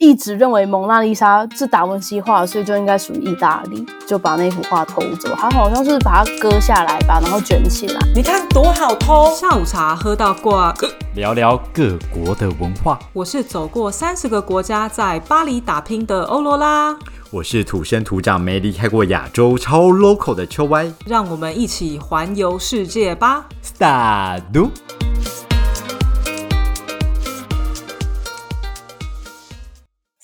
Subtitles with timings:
[0.00, 5.28] 一直认为蒙娜丽莎是达文西画，所以就应该属于意大利，就把那幅画偷走。
[5.36, 8.00] 他好像是把它割下来吧，然后卷起来。
[8.14, 9.30] 你看多好偷！
[9.36, 10.74] 下午茶喝到挂，
[11.14, 12.98] 聊聊各国的文化。
[13.12, 16.96] 我是走过三十个国家，在巴黎打拼的欧罗拉。
[17.30, 20.90] 我是土生土长、没离开过亚洲、超 local 的秋歪。
[21.04, 24.70] 让我们一起环游世界吧！Start。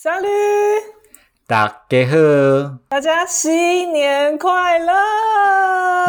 [0.07, 0.29] 三驴，
[1.49, 4.93] 大家好，大家新年快乐！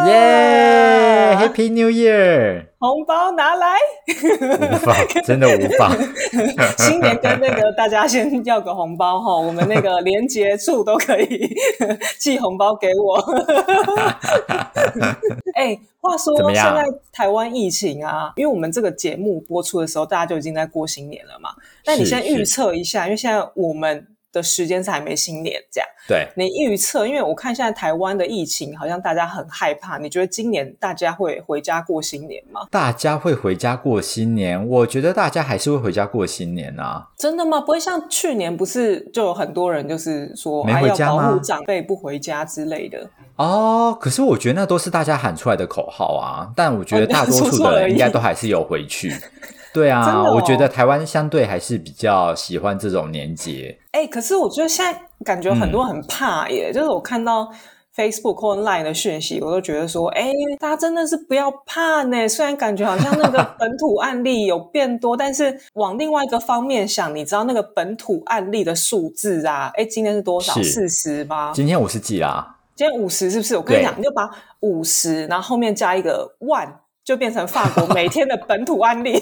[0.06, 2.67] 耶，Happy New Year！
[2.78, 3.76] 红包拿来，
[4.70, 5.90] 无法，真的无法。
[6.78, 11.54] 新年跟那个大家先要个红包哈，我们那个连接处都可以
[12.18, 13.18] 寄红包给我。
[15.56, 21.50] 哎，话说现在台湾疫情啊，因为我们这个节目播出的时候，大家就已经在过新年了嘛。
[21.84, 24.06] 那你先预测一下，因为现在我们。
[24.32, 32.60] 的时间是还没新年这样，对你预测，因为我看现在台湾的疫情好像大家很害怕，你觉得今年大家会回家过新年吗？
[32.70, 37.08] 大家会回家过新年，我觉得大家还是会回家过新年啊。
[37.16, 37.60] 真的吗？
[37.60, 41.28] 不会像去年不是就有很多人就是说没回家吗？
[41.28, 43.96] 保护长辈不回家之类的哦。
[43.98, 49.14] 可是我觉得那都是大家喊出来的口号啊，但我觉得大多数的人应该都还是有回去。
[49.72, 53.78] 对啊，我觉得台湾相对还是比较喜欢这种年节。
[53.92, 57.52] 哎，可是我觉得现在感觉很多很怕耶，就是我看到
[57.94, 62.28] Facebook 或 Line 的讯息，我都觉得说，哎，大家真的是不要怕呢。
[62.28, 69.70] 虽然感觉好像那个本土案例有变多，但是往另外一个方面想，你知道那个本土案例的数字啊？
[69.74, 70.54] 哎，今天是多少？
[70.62, 71.52] 四十吗？
[71.54, 72.56] 今天五十几啦。
[72.74, 73.56] 今天五十是不是？
[73.56, 74.30] 我跟你讲，你就把
[74.60, 76.80] 五十，然后后面加一个万。
[77.08, 79.18] 就变成法国每天的本土案例，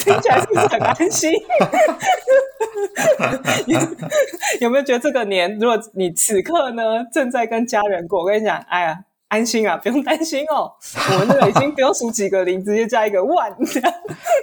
[0.00, 1.30] 听起来是不是很安心？
[4.58, 9.04] 有没有觉得这个年，如果你此刻呢正在跟家人过，我跟你讲，哎呀。
[9.28, 10.70] 安心啊， 不用担心哦。
[11.12, 13.52] 我们那个已经不用数几个零，直接加一个万，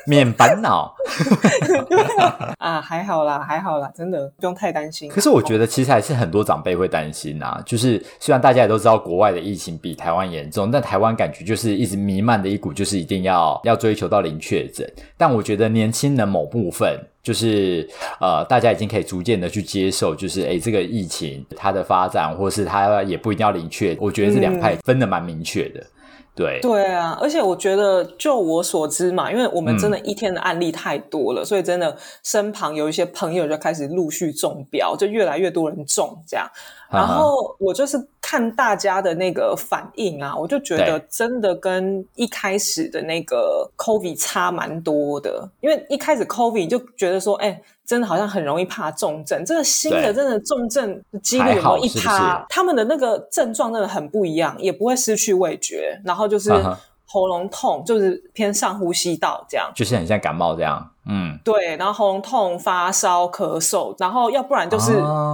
[0.05, 0.93] 免烦恼。
[2.57, 5.09] 啊，还好啦，还好啦，真的不用太担心。
[5.09, 7.61] 可是我觉得其实还是很多长辈会担心啊。
[7.65, 14.85] 就是虽然大家也都知道国外的疫情比台湾严重，但台湾感觉就是一直弥漫的一股，就是一定要要追求到零确诊。
[15.17, 16.99] 但我觉得年轻人某部分。
[17.23, 17.87] 就是
[18.19, 23.97] 呃，大家已经可以逐渐的去接受，就是诶这个疫情它的发展，或是它也不一定要明确。
[24.01, 25.81] 我觉得这两派分的蛮明确的，
[26.35, 27.17] 对对啊。
[27.21, 36.45] 而且我觉得，就我所知嘛，因为我们真的一天的案例太多了，所以真的身旁有一些朋友就开始陆续中标，就越来越多人中这样。
[36.93, 45.49] 然后我就是看大家的那个反应啊，我就觉得真的跟一开始的那个 COVID 差蛮多的。
[45.61, 49.43] 因为一开始 COVID 就觉得说，哎，真的好像很容易怕重症。
[49.43, 52.45] 这个新的真的重症几率有没有一趴？
[52.47, 56.51] 他们的那个症状真的很不一样，也不会失去味觉，然后就是。
[57.13, 61.77] 喉咙痛就是偏上呼吸道这样，就是很像感冒这样，嗯，对。
[61.77, 64.93] 然后喉咙痛、发烧、咳嗽，然后要不然就是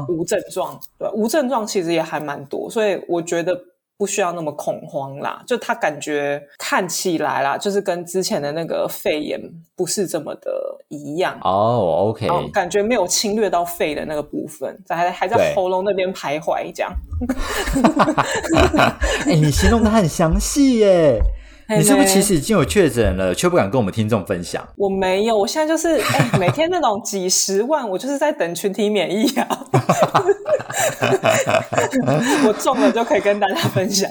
[0.10, 3.58] 无症状，对，无症状其实也还蛮多，所以我觉得
[3.98, 5.42] 不需要那么恐慌啦。
[5.48, 9.40] 就他感觉看起来啦，就是跟之前的那个肺炎
[9.78, 10.52] 不是这么的
[10.90, 12.10] 一样哦。
[12.10, 16.92] OK，感觉没有侵略到肺的那个部分，还还在喉咙那边徘徊这样。
[19.26, 21.22] 哎，你形容的很详细耶。
[21.78, 24.68] 你是不是其实已经有确诊了，却不敢跟我们听众分享？
[24.76, 29.48] 我没有，我现在就是哎，每天那种几十万，我就是在等群体免疫啊。
[32.48, 34.10] 我中了就可以跟大家分享。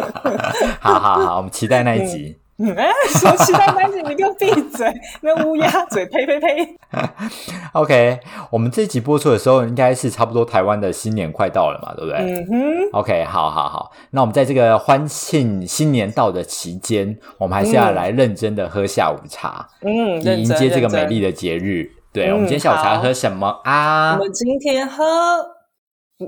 [0.80, 2.39] 好好好，我们期待那一集。
[2.76, 4.92] 哎， 说期待那一集，你给我闭嘴！
[5.22, 6.76] 那乌鸦嘴，呸呸呸。
[7.72, 12.18] OK，我们这集播出的时候，应该是差不多台湾的新年快到了嘛，对不对？
[12.18, 12.90] 嗯哼。
[12.92, 21.90] OK，好好好，那我们在这个欢庆新年到的期间，我们还是要来认真的喝下午茶，嗯，以迎接这个美丽的节日。
[22.12, 24.14] 对，我们今天下午茶喝什么啊？
[24.14, 25.59] 我们今天喝。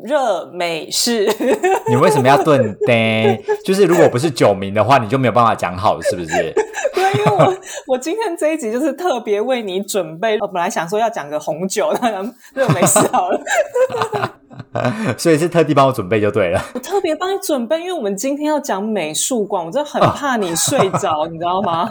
[0.02, 1.26] 热美式，
[1.88, 3.38] 你为什么要顿呆？
[3.64, 6.54] 就是如果不是酒名的话，你就没有办法讲好，是不是？
[7.12, 7.54] 对，因为我
[7.86, 10.38] 我今天这一集就是特别为你准备。
[10.40, 13.40] 我本来想说要讲个红酒，当然热美式好了。
[15.18, 16.62] 所以是特地帮我准备就对了。
[16.74, 21.90] 我特别帮你准备，因为我们今天要讲美术馆，我真的很怕你睡着，你知道吗？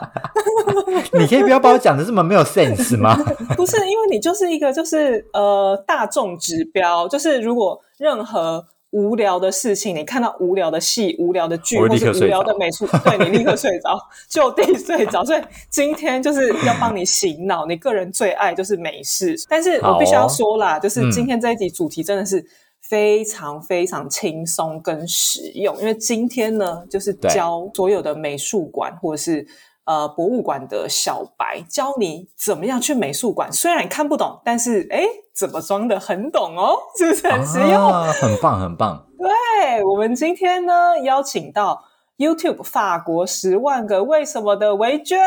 [1.13, 3.15] 你可以不要把我讲的这么没有 sense 吗？
[3.55, 13.97] 不是，因为你就是一个就是呃大众指标，就是如果任何无聊的事情，你看到无聊的戏、无聊的剧，或是无聊的美术， 对你立刻睡着，
[14.29, 15.23] 就地睡着。
[15.25, 22.45] 所以今天就是要帮你醒脑，你个人最爱就是美式，但是我必须要说啦，就是今天这一集主题真的是。
[22.83, 29.47] 非常非常轻松跟实用，因为今天呢，就是教所有的美术馆或者是
[29.91, 33.51] 呃博物馆的小白，教你怎么样去美术馆。
[33.51, 35.03] 虽然你看不懂，但是哎，
[35.35, 37.91] 怎么装的很懂哦，是不是很实用？
[37.91, 39.05] 啊很棒，很棒。
[39.19, 41.83] 对，我们今天呢邀请到
[42.17, 45.19] YouTube 法国十万个为什么的维娟。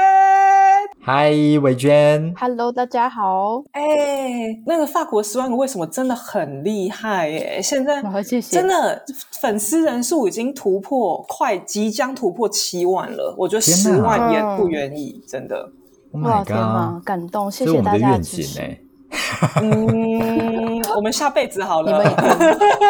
[1.06, 1.31] 嗨，
[1.61, 7.61] 伟娟，Hello，大家好，哎，那个法国十万个为什么真的很厉害耶！
[7.62, 8.03] 现在
[8.41, 9.05] 真的
[9.39, 13.35] 粉丝人数已经突破，快即将突破七万了。
[13.37, 15.71] 我觉得十万也不愿意，真的。
[16.12, 18.62] Oh 哇天哪感动，谢谢大家的支持。
[19.61, 22.03] 嗯，我们下辈子好你们。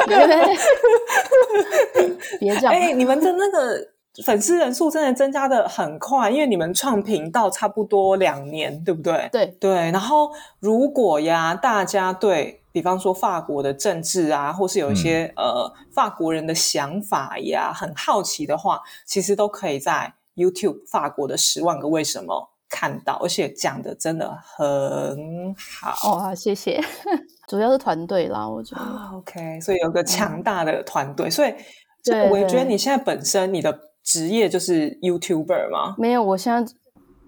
[2.38, 2.72] 别这样。
[2.72, 3.88] 哎，你们的那个
[4.22, 9.28] 粉丝人数真的增加的很快，因为你们创频道差不多两年，对不对？
[9.32, 10.30] 对，对，然后
[10.60, 25.90] 如果呀，大家对比方说法国的政治啊，或是有一些、呃法国人的想法呀，很好奇的话，其实都可以在 YouTube 法国的十万个为什么看到，而且讲的真的很好。
[26.10, 26.80] 哦，好，谢谢。
[27.46, 28.82] 主要是团队啦，我觉得。
[28.82, 31.50] 啊 OK，所以有个强大的团队，所以
[32.02, 35.94] 所以对我也觉得你现在本身你的职业就是 YouTuber 吗？
[35.98, 36.72] 没有，我现在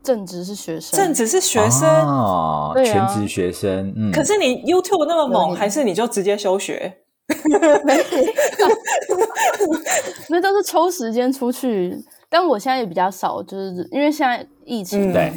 [0.02, 6.98] 正职是学生，正职是学生，哦，对啊全职学生，嗯，可是你 YouTube 那么猛，有还是你就直接休学？
[10.28, 11.96] 那都是抽时间出去。
[12.28, 15.32] 但我现在也比较少，就是因为现在疫情，嗯对，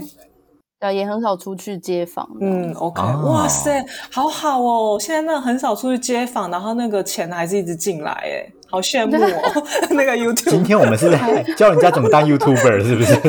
[0.80, 2.27] 对，也很少出去街访。
[2.41, 4.97] 嗯，OK，、哦哇塞，好好哦！
[5.00, 9.63] 现在那很少出去街访，然后那个钱还是一直进来，哎，好羡慕哦。
[9.92, 13.19] 那个 YouTube 今天我们是在 教人家怎么当 YouTuber，是不是？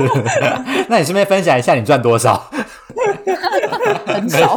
[0.88, 2.50] 那你顺便分享一下你赚多少？
[4.06, 4.56] 很少。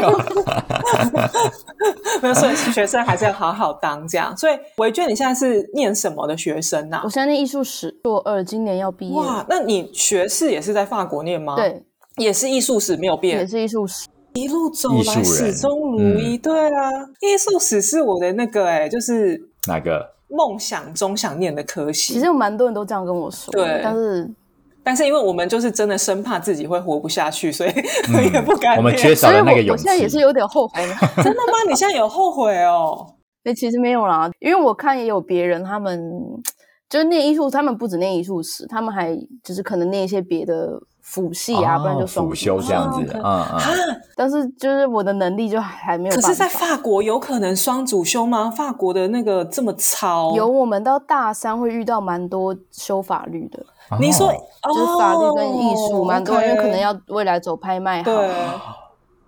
[2.21, 4.35] 没有，所以学生还是要好好当这样。
[4.35, 9.15] 所以维娟，你现在是念什么的学生呐、我现在念艺术史，硕二，今年要毕业。
[9.15, 11.83] 哇，那你学士也是在法国念吗？，对，
[12.17, 14.07] 也是艺术史没有变也，是艺术史。
[14.33, 16.37] 一路走来始终如一。
[16.37, 16.89] 对啊，
[17.21, 20.12] 艺术史是我的那个哎，就是哪个？
[20.35, 22.13] 梦想中想念的科系。
[22.13, 24.29] 其实有蛮多人都这样跟我说，对但是
[24.83, 27.69] 但是因为我们就是真的生怕自己会活不下去，所以
[28.33, 28.75] 也不敢。
[28.75, 29.83] 嗯我们缺少所以我了那个勇气。
[29.83, 30.81] 我现在也是有点后悔。
[31.23, 31.53] 真的吗？
[31.69, 33.15] 你现在有后悔哦？
[33.43, 36.01] 那 其实没有啦，因为我看也有别人，他们
[36.89, 46.15] 就是念艺术，他们不止念艺术史，他们还就是可能念一些别的辅系啊，不然就双哦辅修这样子哦，，OK 嗯啊嗯，，但是就是我的能力就还没有。
[46.15, 48.49] 可是，在法国有可能双主修吗？
[48.49, 53.63] 法国的那个这么超，有我们到大三会遇到蛮多修法律的，
[53.99, 58.29] 你说哦就是法律跟艺术，蛮多人因为可能要要未来走拍卖行，对。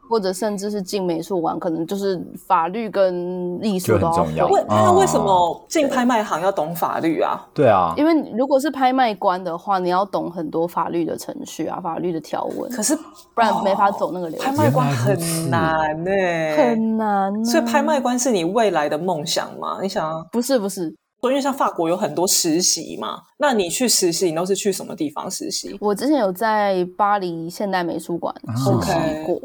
[0.09, 7.39] 或者甚至是进美术馆，可能就是法律跟艺术都要重要为那为什么进拍卖行要懂法律啊？
[7.53, 16.11] 对啊，因为如果是拍卖官的话，你要懂很多法律的程序啊，法律的条文，可是不然没法走那个流程，拍卖官很难呢、
[16.57, 17.43] 很难、啊。
[17.43, 19.79] 所以拍卖官是你未来的梦想吗？
[19.81, 25.75] 你想啊不是不是，说，因为像法国有很多实习嘛，那你去实习，你都是去什么地方实习？
[25.79, 28.93] 我之前有在巴黎现代美术馆实习
[29.25, 29.41] 过，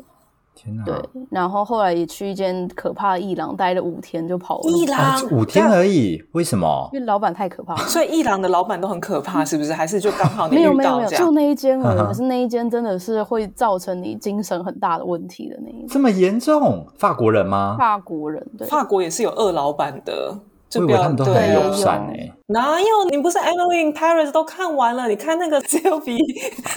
[0.63, 0.95] 天哪，对，
[1.31, 6.91] 然后后来也去一间可怕的艺廊待了五天就跑了，伊朗哦五天而已，为什么？
[6.93, 7.81] 因为老板太可怕了。
[7.89, 9.73] 所以伊朗的老板都很可怕，是不是？
[9.73, 11.31] 还是就刚好你没有没有没有，就？
[11.31, 15.89] 那一间而已，可是那一间真的是会造成你精神很大的问题的那一间。
[15.89, 16.87] 这么严重？
[16.99, 17.77] 法国人吗？
[17.79, 20.37] 法国人对，法国也是有二老板的，
[20.79, 22.33] 我就不要以为他们都很对友善有哎。
[22.47, 22.87] 哪有？
[23.11, 25.09] 你不是《Emily in Paris》都看完了？
[25.09, 26.19] 你看那个 Sylvie，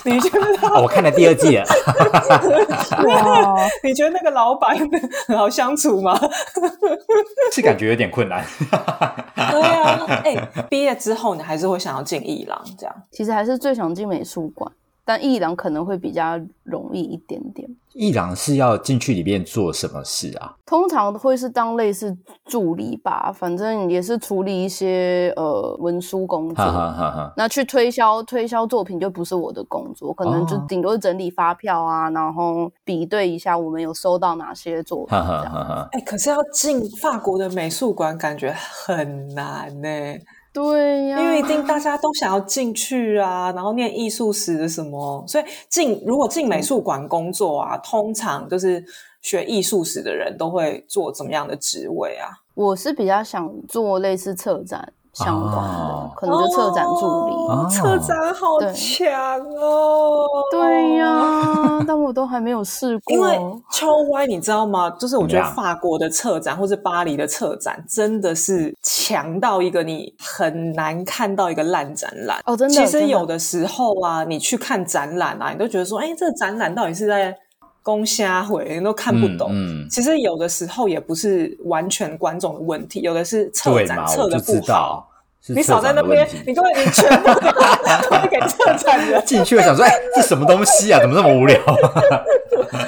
[0.03, 1.63] 你觉得 哦，我看了第二季了。
[3.07, 4.75] 哇， 你觉得那个老板
[5.27, 6.19] 很好相处吗？
[7.51, 8.43] 是感觉有点困难。
[9.35, 10.35] 对啊，哎、
[10.69, 12.95] 毕业之后你还是会想要进艺廊这样？
[13.11, 14.71] 其实还是最想进美术馆，
[15.05, 17.69] 但艺廊可能会比较容易一点点。
[17.93, 20.55] 伊朗是要进去里面做什么事啊？
[20.65, 26.55] 通常会是当类似助理吧，反正也是处理一些呃文书工作。
[26.55, 27.33] 哈哈哈哈。
[27.37, 35.53] 那去推销推销作品就不是我的工作，可能就哦顶多是整理发票啊，然后比对一下我们有收到哪些作品哈这样。
[35.53, 35.89] 哈哈哈！
[35.91, 39.89] 哎、可是要进法国的美术馆，感觉很难呢、
[40.53, 48.83] 对呀、因为一定大家都想要进去啊， 然后念艺术史的什么，所以进如果进美术馆工作啊， 通常就是
[49.21, 52.29] 学艺术史的人都会做怎么样的职位啊？
[52.53, 57.33] 我是比较想做类似策展相关的，哦可能就策展助理。
[57.33, 60.25] 哦策展好强哦！
[60.51, 63.13] 对呀、 但我都还没有试过。
[63.13, 63.39] 因为
[63.71, 64.89] 秋歪，你知道吗？
[64.91, 72.39] 就是我觉得法国的策展或是巴黎的策展，真的是强到一个你很难看到一个烂展览。
[72.45, 77.35] 哦，真的，其实有的时候啊，你去看展览啊，你都觉得说，哎，这个展览到底是在
[77.83, 79.49] 攻瞎回，你都看不懂。
[79.51, 84.61] 嗯，嗯其实有的时候也不是完全观众的问题，有的是策，展策的不好。
[84.65, 85.09] 道。
[85.45, 87.33] 你策少在那边你根本你全部都
[88.07, 89.21] 推给策展人。
[89.25, 91.01] 进去我想说，哎，这什么东西啊？
[91.01, 91.59] 怎么这么无聊？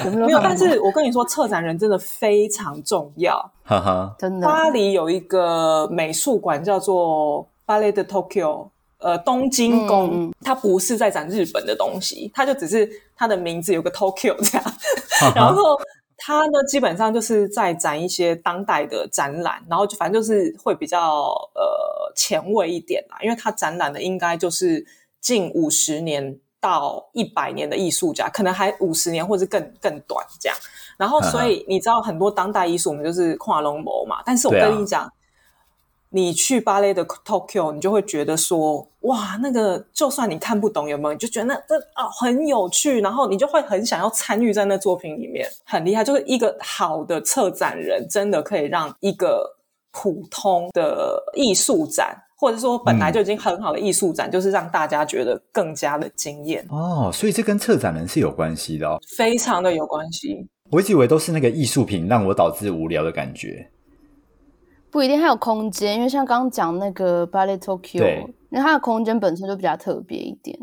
[0.06, 3.36] 我没有但是我跟你说，策展人真的非常重要。
[3.62, 14.74] 哈哈，真的巴黎有一个美术馆叫做 Ballet de Tokyo，呃，东京宫，它不是在展日本的东西，它就只是它的名字有个 Tokyo 这样，
[15.34, 15.78] 然后。
[16.18, 24.84] 它呢，基本上就是在展一些当代的展览，然后就反正就是会比较呃前卫一点啦，因为它展览的应该就是
[25.20, 30.58] 近五十年到一百年的艺术家，可能还五十年或者更更短这样。
[30.96, 34.22] 然后，所以你知道很多当代艺术，我们就是跨龙膜嘛。
[34.24, 35.12] 但是我跟你讲，
[36.16, 46.02] 你去芭蕾的 Tokyo，你就会觉得说，哇，那个就算你看不懂有没有，你就觉得那这啊很有趣，然后你就会很想要参与在那作品里面，很厉害。
[46.02, 49.58] 就是一个好的策展人，真的可以让一个
[49.92, 52.22] 普通的艺术展。
[52.38, 59.00] 或者说本来就已经很好的艺术展，就是让大家觉得更加的惊艳，哦，所以这跟策展人是有关系的哦。
[59.16, 60.46] 非常的有关系。
[60.70, 63.66] 我一直以为都是那个艺术品让我导致无聊的感觉。
[64.96, 70.58] 不一定，还有空间，因为像刚刚讲那个 Ballet Tokyo，对因为它的空间本身就比较特别一点，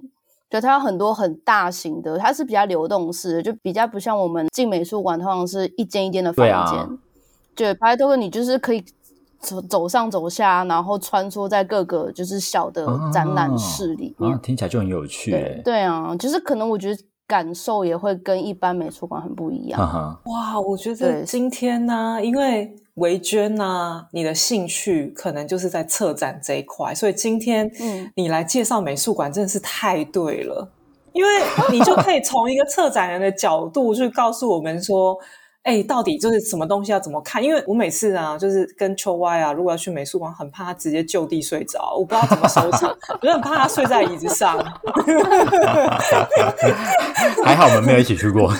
[0.50, 6.98] 就它有很多很大型的，它是比较流动式的，就比较不像我们进美术馆通常是一间一间的房对啊间。
[7.56, 8.84] 对，Ballet Tokyo 你就是可以
[9.38, 14.32] 走走上走下，然后穿梭在各个就是小的展览室里面。
[14.34, 15.62] 啊，听起来就很有趣对。
[15.64, 19.80] 对啊，就是可能我觉得感受也会跟一般美术馆很不一样。
[20.26, 30.70] 哇，我觉得今天呢、因为维娟呐、你的兴趣可能就是在策展这一块，所以今天嗯你来介绍美术馆真的是太对了，
[31.14, 31.30] 因为
[31.72, 35.18] 你就可以从一个策展人的角度去告诉我们说。
[35.64, 37.42] 哎，到底就是什么东西要怎么看？
[37.42, 44.58] 因为我每次啊，就是跟秋歪啊，如果要去美术馆，很怕他直接就地睡着，我不知道怎么收场，我就很怕他睡在椅子上。
[47.46, 48.54] 还好我们没有一起去过。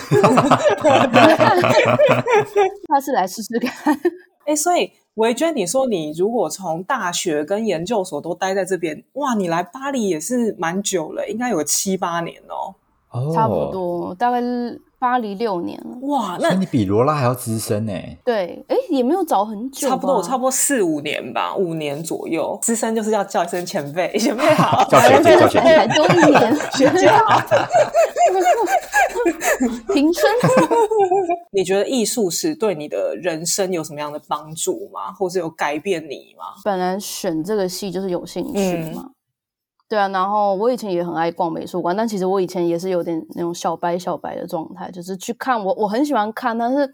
[2.88, 4.00] 下次来试试看。
[4.46, 12.74] 哎，所以维娟，你说你如果从大学跟研究所都待在这边，哇，你来巴黎也是蛮久了，应该有七八年哦。
[13.14, 13.70] 哦，差不。
[13.72, 15.96] 多，大概是巴黎六年了。
[16.08, 17.92] 哇，那你比罗拉还要资深呢。
[18.24, 22.58] 对，哎，也没有早很久，差不多，我差不多四五年吧，五年左右。
[22.60, 25.94] 资深就是要叫一声前辈， 前辈好，叫前辈，叫前辈。
[25.94, 27.40] 多一年， 学姐好。
[29.92, 30.24] 平生
[31.52, 35.12] 你觉得艺术史对你的人生有什么样的帮助吗？
[35.12, 36.44] 或是有改变你吗？
[36.64, 39.10] 本来选这个系就是有兴趣嗯嘛。
[39.88, 46.90] 对啊，然后我以前也很爱逛美术馆，但其实我以前也是有点那种小白小白的状态，就是去看我我很喜欢看，但是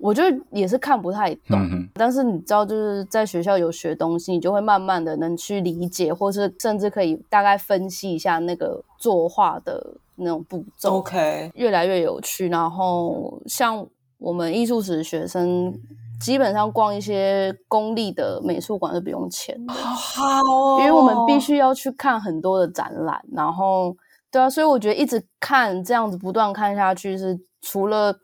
[0.00, 1.58] 我就也是看不太懂。
[1.58, 10.98] 嗯，但是你知道，就是在学校有学东西，你就会慢慢的能去理解，或是甚至可以大概分析一下那个作画的那种步骤。
[10.98, 12.48] OK，越来越有趣。
[12.48, 13.86] 然后像
[14.18, 15.72] 我们艺术史学生，
[16.20, 23.22] 基本上逛一些公立的美术馆是不用钱的，好好哦，因为我们必须要去看很多的展览。
[23.32, 23.96] 然后，
[24.30, 28.14] 对啊，所以我觉得一直看这样子不断看下去，是除了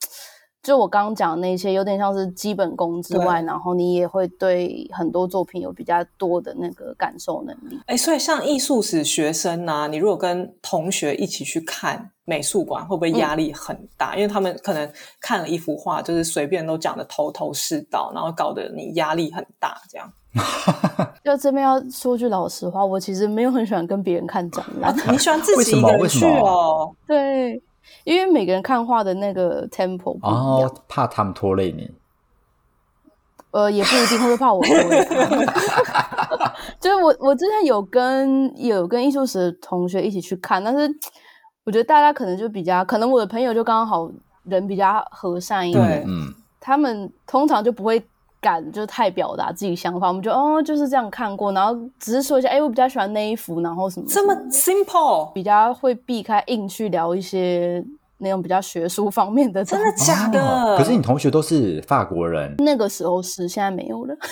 [0.64, 7.78] 就我刚刚讲的那些有点像是基本功之外，然后你也会对很多作品有比较多的那个感受能力。
[7.86, 14.16] 哎，所以像艺术史学生呢、你如果跟同学一起去看美术馆，会不会压力很大？
[14.16, 14.90] 因为他们可能
[15.20, 20.10] 看了一幅画，就是随便都讲的头头是道，然后搞得你压力很大，这样。
[21.22, 24.92] 就这边要说句老实话，我其实没有很喜欢跟别人看展览。
[25.12, 26.90] 你喜欢自己一个人去哦？
[27.06, 27.62] 对，
[28.04, 31.90] 因为每个人看画的那个 tempo 不一样，哦，怕他们拖累你。
[33.50, 40.92] 呃，也不一定会怕我拖累他 就是我，我之前有跟有跟艺术史的同学一起去看，但是
[41.64, 44.10] 我觉得大家可能就比较，可能我的朋友就刚好
[44.42, 48.04] 人比较和善一点，嗯，他们通常就不会
[48.44, 57.82] 敢就太表达自己想法，我们就哦就是这样看过，然后只是说一下，哎，我比较喜欢那一幅，然后什么这么 simple，比较会避开硬去聊一些
[58.18, 59.64] 那种比较学术方面的。
[59.64, 60.38] 真的假的？
[60.40, 64.14] 哦可是你同学都是法国人，那个时候是，现在没有了。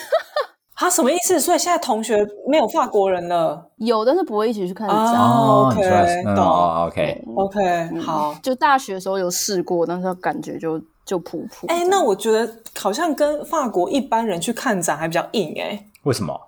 [0.74, 1.38] 他什么意思？
[1.38, 2.16] 所以现在同学
[2.48, 3.70] 没有法国人了？
[3.76, 4.96] 有，但是不会一起去看展。
[4.96, 8.34] 哦 OK，嗯懂哦，OK，OK，好。
[8.42, 11.66] 就大学的时候有试过，但是感觉就就普普。
[11.66, 16.40] 哎、那我觉得好像跟法国一般人去看展还比较硬哎、为什么？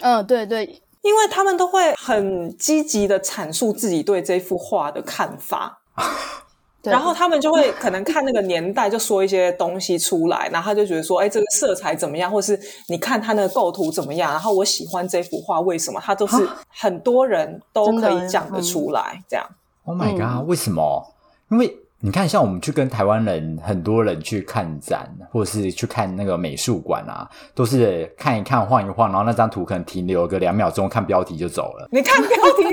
[0.00, 0.64] 嗯，对对，
[1.02, 5.78] 因为他们都会很积极的阐述自己对这幅画的看法，
[6.82, 19.44] 然后他们就会可能看那个年代就说一些东西出来，然后他就觉得说，哎，这个色彩怎么样，或是你看他那个构图怎么样，然后我喜欢这幅画为什么，他都是很多人都可以讲得出来，这样。
[19.84, 21.12] Oh my 嗯 god！、为什么？
[21.50, 31.88] 因为你看，像我们去跟台湾人，很多人去看展，或者是去看那个美术馆啊，都是看一看、晃一晃，然后那张图可能停留个两秒钟，看标题就走了。
[31.90, 32.64] 你看标题，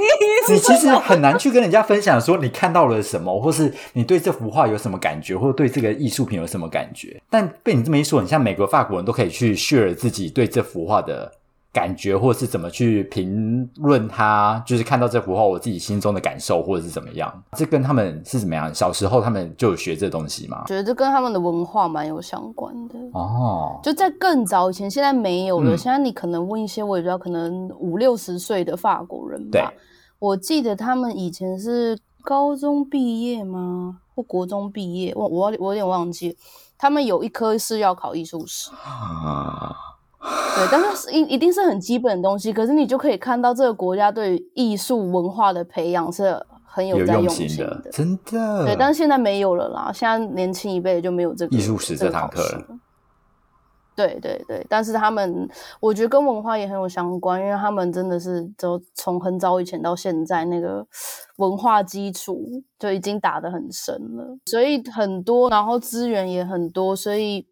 [0.52, 7.20] 你其实很难去跟人家分享说你看到了什么，或是你对这幅画有什么感觉，或者对这个艺术品有什么感觉。
[7.30, 11.32] 但被你这么一说，你像美国、法国人都可以去 share 自己对这幅画的
[11.74, 17.44] 感觉，或是怎么去评论他，就是看到这幅画我自己心中的感受，或者是怎么样。
[17.58, 18.74] 这跟他们是怎么样？
[18.74, 20.64] 小时候他们就有学这东西吗？
[20.68, 23.00] 觉得这跟他们的文化蛮有相关的。
[23.14, 25.74] 哦，就在更早以前，现在没有了。
[25.74, 29.74] 嗯现在你可能问一些我也不知道，可能五六十岁的法国人对吧。
[30.20, 33.98] 我记得他们以前是高中毕业吗？
[34.16, 35.12] 或国中毕业？
[35.16, 36.38] 我我我有点忘记。
[36.78, 39.76] 他们有一科是要考艺术史，啊，
[40.56, 42.54] 对，但是一一定是很基本的东西。
[42.54, 48.66] 可是你就可以看到这个国家对艺术文化的培养是很有在用在心心的，真的。
[48.66, 52.42] 对，但是现在没有了啦，现在年轻一辈就没有这个艺术史这堂课。
[53.96, 55.48] 对对对，但是他们，
[55.80, 60.84] 我觉得跟文化也很有相关，因为他们真的是就从很早以前到现在，那个
[61.38, 62.44] 文化基础
[62.80, 67.46] 就已经打得很深了，所以很多，然后资源也很多，所以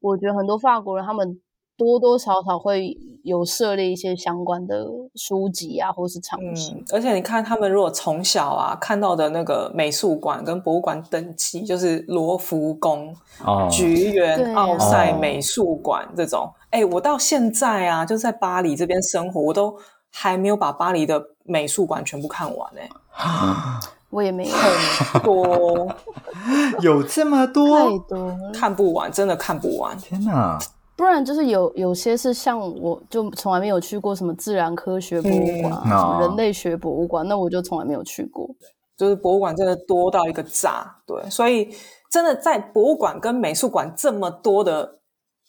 [0.00, 1.38] 我觉得很多法国人他们
[1.76, 6.72] 多多少少会有涉猎一些相关的书籍啊，或是尝试。
[6.72, 13.14] 嗯，而且你看，他们如果从小啊看到的那个美术馆跟博物馆等级，就是罗浮宫、
[13.44, 19.76] 哦，橘园、对奥赛哦美术馆这种，哎、我到现在啊，就在巴黎这边生活，我都
[20.10, 22.88] 还没有把巴黎的美术馆全部看完哎、
[24.10, 25.88] 我也没有很多
[26.80, 28.38] 有这么太多？
[28.52, 29.98] 看不完，真的看不完。
[29.98, 30.56] 天哪！
[30.96, 38.48] 不然就是有有些是像我就从来没有去过什么自然科学博物馆啊，嗯什么哦人类学博物馆，那我就从来没有去过。
[38.96, 41.74] 就是博物馆真的多到一个炸，对，所以
[42.08, 45.00] 真的在博物馆跟美术馆这么多的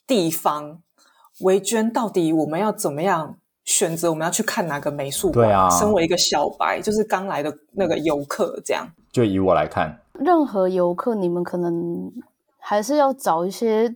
[0.04, 0.80] 地方，
[1.42, 4.10] 维娟到底我们要怎么样选择？
[4.10, 5.46] 我们要去看哪个美术馆？
[5.46, 12.10] 对啊身为一个小白，就是刚来的那个游客，这样就以我来看，任何游客，你们可能
[12.58, 13.94] 还是要找一些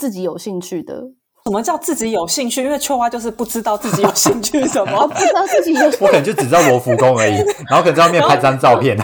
[0.00, 0.94] 自己有兴趣的，
[1.44, 2.64] 什么叫自己有兴趣？
[2.64, 5.14] 因为秋花就是不知道自己有兴趣什么不。
[5.18, 7.34] 知道自己有 我可能就只知道罗浮宫而已，
[7.68, 8.96] 然后可能在外面拍张照片。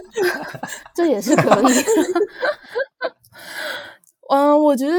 [0.94, 1.74] 这也是可以。
[4.28, 4.94] 嗯，我觉得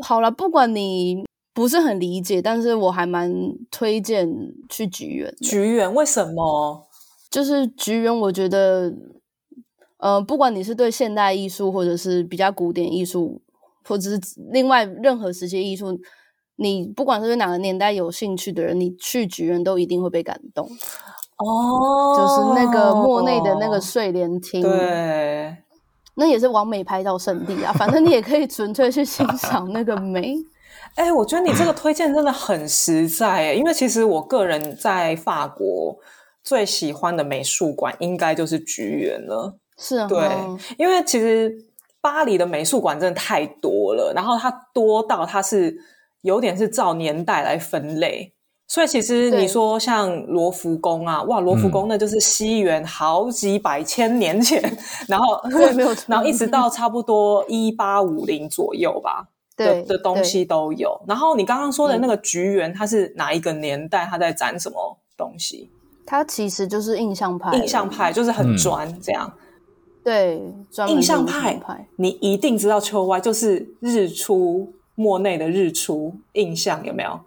[0.00, 3.32] 好了，不管你不是很理解，但是我还蛮
[3.70, 4.28] 推荐
[4.68, 5.36] 去菊园的。
[5.40, 6.86] 菊园为什么？
[7.30, 8.92] 就是菊园，我觉得，
[9.98, 13.40] 呃，不管你是对现代艺术，或者是比较古典艺术，
[13.84, 14.20] 或者是
[14.52, 15.98] 另外任何时期艺术，
[16.56, 20.68] 你不管是对哪个年代有兴趣的人，你去菊园都一定会被感动。
[21.36, 25.56] 哦，就是那个莫内的那个睡莲厅，对，
[26.16, 27.72] 那也是完美拍照圣地啊。
[27.72, 30.34] 反正你也可以纯粹去欣赏那个美。
[30.96, 35.96] 哎、我觉得你这个推荐真的很实在哎，因为其实我个人在法国
[36.42, 39.56] 最喜欢的美术馆应该就是橘园了。
[39.78, 40.28] 是啊，对，
[40.76, 41.50] 因为其实
[42.00, 45.76] 巴黎的美术馆真的太多了，然后它多到它是
[46.22, 48.32] 有点是照年代来分类。
[48.66, 54.62] 所以其实你说像罗浮宫啊，哇，罗浮宫那就是西元好几百千年前，
[55.08, 60.96] 然后 对没有错然后一直到差不多一八五零左右吧，对的的东西都有。
[61.08, 64.06] 然后你刚刚说的那个菊园，它是哪一个年代？
[64.08, 65.68] 它在展什么东西？
[66.06, 69.28] 它其实就是印象派，印象派就是很嗯专这样。
[70.02, 70.42] 对，
[70.88, 77.20] 印象派派，你一定知道秋外就是日出莫内的日出印象有没有？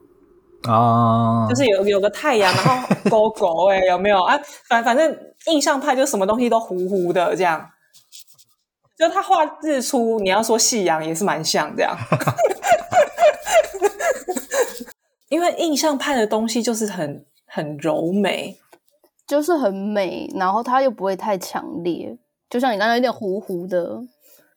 [0.71, 4.39] 啊，就是有有个太阳，然后勾勾哎，有没有啊？
[4.67, 7.69] 反反正印象派就什么东西都糊糊的这样。
[8.97, 11.97] 就他画日出，你要说夕阳也是蛮像这样。
[15.29, 18.55] 因为印象派的东西就是很很柔美，
[19.27, 22.15] 就是很美，然后它又不会太强烈，
[22.53, 23.99] 就像你刚刚有点糊糊的，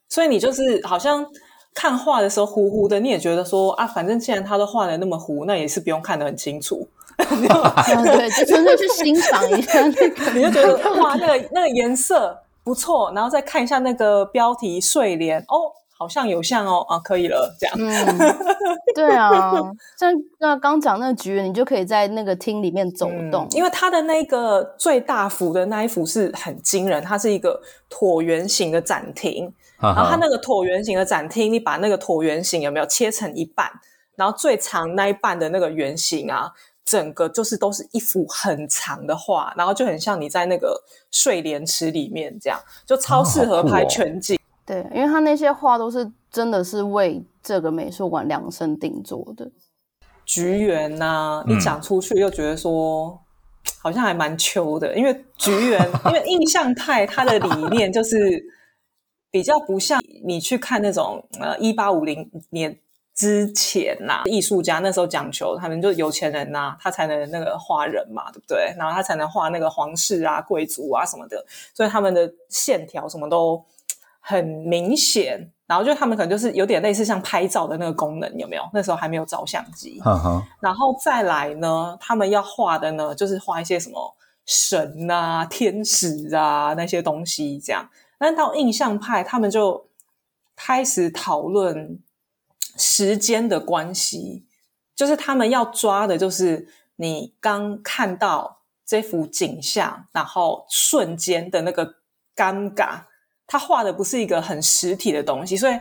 [0.07, 1.25] 所以你就是好像
[1.73, 6.87] 看画的时候糊糊的，你也觉得说啊，反正既然他都画的那么糊，那也是不用看得很清楚。
[7.17, 15.73] 对，就纯粹去欣赏一下那个， 你就觉得哇，那个那个颜色不错，然后再看一下那个标题睡莲哦。
[15.99, 17.75] 好像有像哦啊，可以了，这样。
[17.79, 18.37] 嗯，
[18.95, 19.53] 对啊，
[19.99, 33.71] 像那刚讲那个局，你就可以在那个厅里面走动，因为它的那个最大幅的那一幅是很惊人，它是一个椭圆形的展厅，然后它那个椭圆形的展厅，你把那个椭圆形有没有切成一半，
[34.17, 36.53] 然后最长那一半的那个圆形啊，
[36.85, 44.39] 整个就是都是一幅很长的画，然后就很像你在那个睡莲池里面这样，就超适合拍全景。
[44.67, 49.49] 对，因为他那些画都是真的是为这个美术馆量身定做的。
[50.25, 53.17] 菊园呐，一讲出去又觉得说
[53.81, 58.45] 好像还蛮秋的，因为菊园，因为印象派它的理念就是
[59.31, 62.77] 比较不像你去看那种呃一八五零年
[63.15, 68.75] 之前呐，艺术家那时候讲求他们就有钱人呐，他才能那个画人嘛，对不对？
[68.77, 73.65] 然后他才能画那个皇室啊、贵族啊什么的，所以他们的线条什么都。
[74.29, 78.69] 很明显，然后就他们可能就是有点类似像拍照的那个功能，有没有？
[78.73, 80.03] 那时候还没有照相机。
[80.61, 87.89] 然后再来呢，他们要画的呢，就是画一些什么神啊、天使啊那些东西这样。
[88.19, 89.87] 但到印象派，他们就
[90.57, 92.01] 开始讨论
[92.77, 94.45] 时间的关系，
[94.97, 101.95] 就是他们要抓的就是你刚看到这幅景象，然后瞬间的那个
[102.35, 103.03] 尴尬。
[103.47, 105.79] 他画的不是一个很实体的东西，所以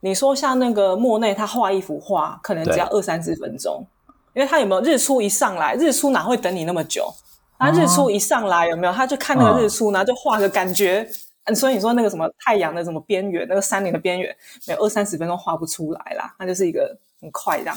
[0.00, 3.86] 你说像那个莫内，他画一幅画可能只要二三十分钟，
[4.34, 7.12] 因为他有没有日出一上来，日出哪会等你那么久？
[7.58, 8.92] 他日出一上来有没有？
[8.92, 11.08] 他就看那个日出，然后就画个感觉。
[11.44, 14.34] 嗯，所以你说那个什么太阳的什么边缘，那个山林的边缘，
[14.66, 17.76] 没有二三十分钟画不出来啦，那就是一个很快这样。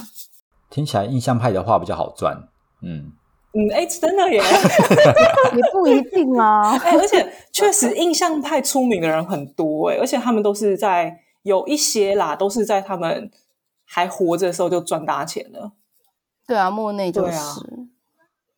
[0.69, 2.47] 听起来印象派的画比较好赚，
[2.81, 3.11] 嗯。
[3.57, 4.39] 嗯，哎，真的耶，
[5.55, 6.77] 也不一定啊。
[6.77, 13.31] 哎，而且确实印象派出名的人很多哎，而且他们都是在有一些啦，都是在他们
[13.83, 15.71] 还活着的时候就赚大钱了。
[16.45, 17.39] 对啊，莫内就是。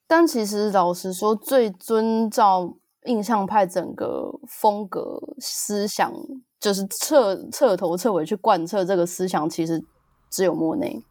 [0.05, 2.73] 但其实老实说，最遵照
[3.05, 6.11] 印象派整个风格思想，
[6.59, 9.81] 就是彻彻头彻尾去贯彻这个思想，其实
[10.29, 11.01] 只有莫内。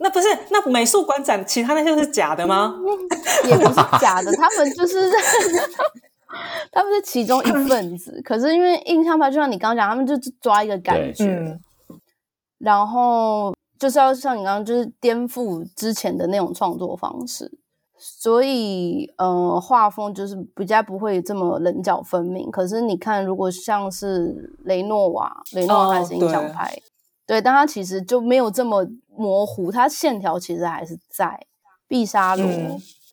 [0.00, 2.74] 那不是那美术馆展其他那些是假的吗？
[3.46, 5.10] 也不是假的， 他们就是
[6.70, 8.20] 他们是其中一份子。
[8.24, 11.58] 可是因为印象派，就像你刚刚讲，他们就是抓一个感觉，
[12.58, 17.50] 然后就是要像你刚刚就是颠覆之前的那种创作方式，
[17.98, 22.48] 所以呃，画风就是比较不会这么棱角分明。
[22.52, 26.78] 可是你看，如果像是雷诺瓦，雷诺瓦还是印象派。
[27.28, 31.38] 对，但它其实就没有这么模糊，它线条其实还是在。
[31.90, 32.46] 毕沙罗，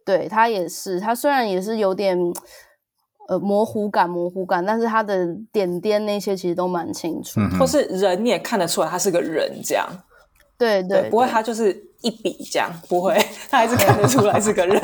[0.06, 2.18] 对，它也是，它虽然也是有点
[3.30, 9.88] 呃模糊感，模糊感，但是它的点点那些其实都蛮清楚，或是人你也看得出来他是个人这样。
[10.58, 13.18] 对对，不会他就是一笔这样，不会，
[13.50, 14.82] 他还是看得出来是个人。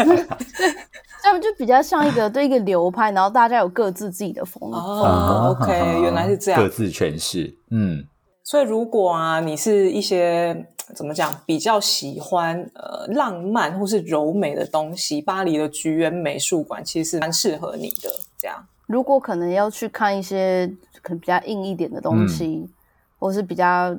[1.22, 4.78] 他们就比较像一个对一个流派，然后大家有各自自己的风格。
[4.78, 8.06] OK，原来是这样，各自诠释，嗯。
[8.52, 18.10] 所以，如果啊，你是一些怎么讲，比较喜欢呃浪漫或是柔美的东西，巴黎的菊园美术馆其实蛮适合你的。
[18.38, 20.70] 这样，如果可能要去看一些
[21.02, 22.70] 可能比较硬一点的东西，
[23.18, 23.96] 或是比较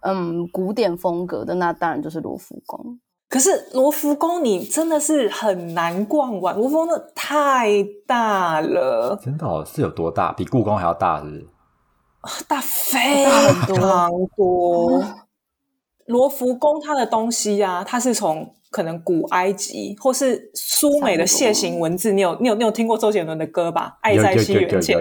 [0.00, 2.98] 嗯古典风格的，那当然就是罗浮宫。
[3.28, 10.32] 可是罗浮宫你真的是很难逛完，罗浮宫太大了，真的是有多大？
[10.32, 11.46] 比故宫还要大，是不是？
[12.48, 15.02] 大非常多，
[16.06, 22.12] 罗浮宫它的东西呀，它是从可能古埃及或是苏美的楔形文字。
[22.12, 23.98] 你有你有你有听过周杰伦的歌吧？
[24.02, 24.98] 爱在西元前，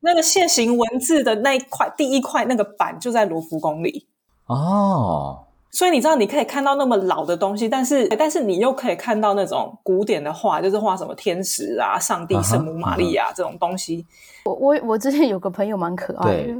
[0.00, 4.06] 那个楔形文字的那一块第一块那个板就在罗浮宫里
[4.46, 5.46] 哦。
[5.70, 14.06] 所以你知道，你可以看到那么老的东西，但是但是你又可以看到那种古典的画，就是画什么天使啊、上帝、圣母玛利亚这种东西。
[14.44, 16.54] 我我我之前有个朋友蛮可爱的，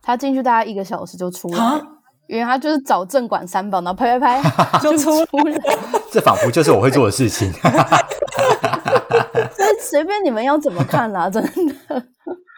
[0.00, 1.80] 他进去大概一个小时就出来，
[2.28, 5.26] 因为他就是找镇馆三宝，然后拍拍拍 就出来。
[6.12, 7.52] 这仿佛就是我会做的事情。
[9.52, 12.04] 所以随便你们要怎么看啦，真的。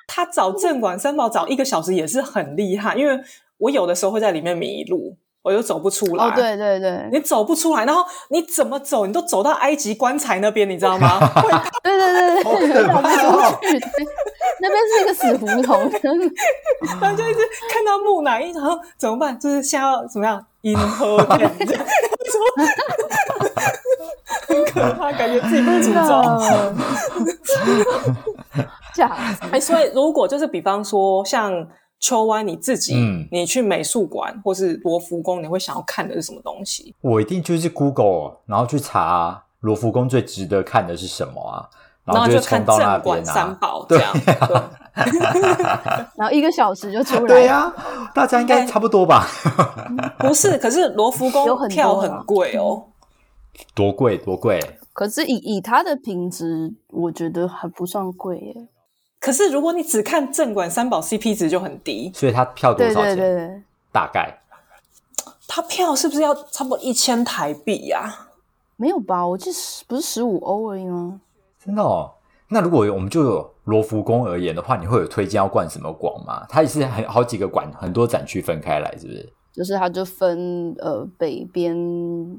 [0.06, 3.18] 他找镇馆三宝找一个小时也是很厉害，因为
[3.58, 5.16] 我有的时候会在里面迷路。
[5.44, 6.24] 我又走不出来。
[6.24, 11.20] 哦，对对对，你走不出来，然后你怎么走，你都走到埃及棺材那边，你知道吗？
[11.82, 13.78] 对对对对，走不出去，
[14.60, 15.78] 那边是一个死胡同，
[17.00, 19.38] 然后就一直看到木乃伊，然后怎么办？
[19.38, 20.42] 就是现在要怎么样？
[20.62, 21.50] 银河店，
[24.48, 26.10] 很可怕，感觉自己被诅咒。
[28.94, 29.14] 假
[29.52, 31.52] 哎，所以如果就是比方说像。
[32.04, 32.94] 秋湾你自己，
[33.32, 36.94] 你去美术馆或是罗浮宫，你会想要看的是什么东西？
[37.00, 41.66] 我一定就是 Google，然后去查罗浮宫最值得看的是什么啊，
[42.04, 44.14] 然后就冲到那边三宝这样，
[46.14, 47.26] 然后一个小时就出来。
[47.26, 47.72] 对呀，
[48.14, 49.26] 大家应该差不多吧？
[50.18, 52.84] 不是， 可是罗浮宫票很贵哦，
[53.74, 54.60] 多贵多贵？
[54.92, 58.68] 可是以以它的品质，我觉得还不算贵耶。
[59.24, 63.16] 可是如果你只看正馆三宝 CP 值就很低，所以他票多少钱？
[63.16, 64.38] 对对对，大概，
[65.48, 68.28] 他票是不是要差不多一千台币呀？
[68.76, 69.26] 没有吧？
[69.26, 69.56] 我记得
[69.88, 71.22] 不是十五欧而已吗？
[71.64, 72.10] 真的哦。
[72.48, 76.44] 那如果我们就罗浮宫而言的话，你会有推荐要逛什么馆吗？
[76.50, 79.32] 它也是很好几个馆，很多展区分开来，是不是？
[79.54, 81.74] 就是它就分呃北边、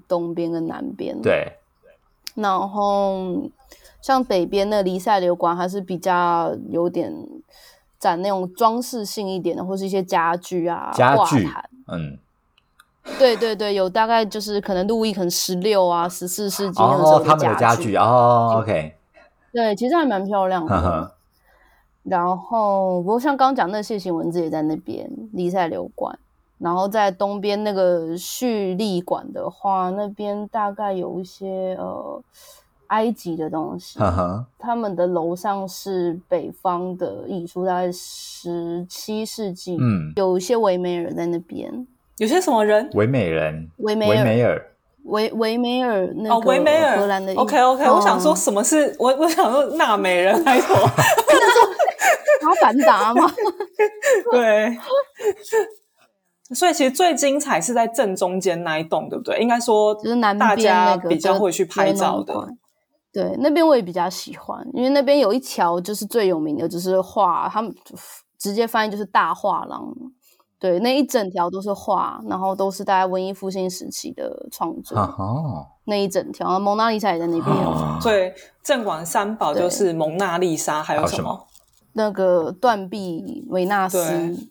[0.08, 1.20] 东边跟南边。
[1.20, 1.52] 对，
[2.36, 3.50] 然后。
[4.06, 7.12] 像北边的黎塞留馆，还是比较有点
[7.98, 11.50] 展那种装饰性一点的，或是一些家具啊、家具。
[11.88, 12.16] 嗯，
[13.18, 18.60] 对对对，有大概就是可能路易可能十六啊、十四世纪那时候他们的家具哦。
[18.60, 18.94] OK，
[19.52, 21.12] 对，其实还蛮漂亮的。
[22.04, 26.16] 然后，不过像刚讲那楔形文字也在那边黎塞留馆，
[26.60, 32.22] 然后在东边那个蓄力馆的话，那边大概有一些呃。
[32.88, 34.00] 埃及的东西，
[34.58, 42.90] 他们的楼上是北方的艺术，大概十七世纪，嗯，有一些维美人在那边，有些什么人？
[42.94, 44.62] 维美人，维美尔，
[45.04, 47.34] 维维美尔，那个维美尔，荷兰的。
[47.36, 50.82] OK OK，我想说什么是我我想说纳美人还是什么？
[52.46, 53.32] 阿凡达吗？
[54.32, 54.78] 对。
[56.54, 59.40] 所以其实最精彩是在正中间那一栋，对不对？
[59.40, 62.34] 应该说就是南大家比较会去拍照的。
[63.16, 67.74] 对，那边我也比较喜欢，因为那边有一条就是最有名的，就是画，他们
[68.38, 69.96] 直接翻译就是大画廊。
[70.60, 75.00] 对，那一整条都是画，然后都是大概文艺复兴时期的创作。
[75.00, 78.02] 哦，那一整条，蒙娜丽莎也在那边。
[78.02, 78.30] 所以
[78.62, 81.48] 镇馆三宝就是蒙娜丽莎，还有什么？
[81.94, 84.50] 那个断臂维纳斯，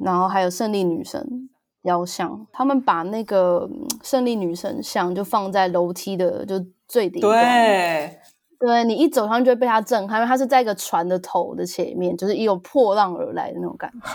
[0.00, 1.50] 然后还有胜利女神
[1.82, 2.46] 雕像。
[2.50, 3.68] 他们把那个
[4.02, 6.64] 胜利女神像就放在楼梯的就。
[6.88, 8.18] 最顶端，对，
[8.58, 14.10] 对你一走上去就会被它震撼，因为它是在一个船的头的前面，就是一有破浪而来的那种感觉。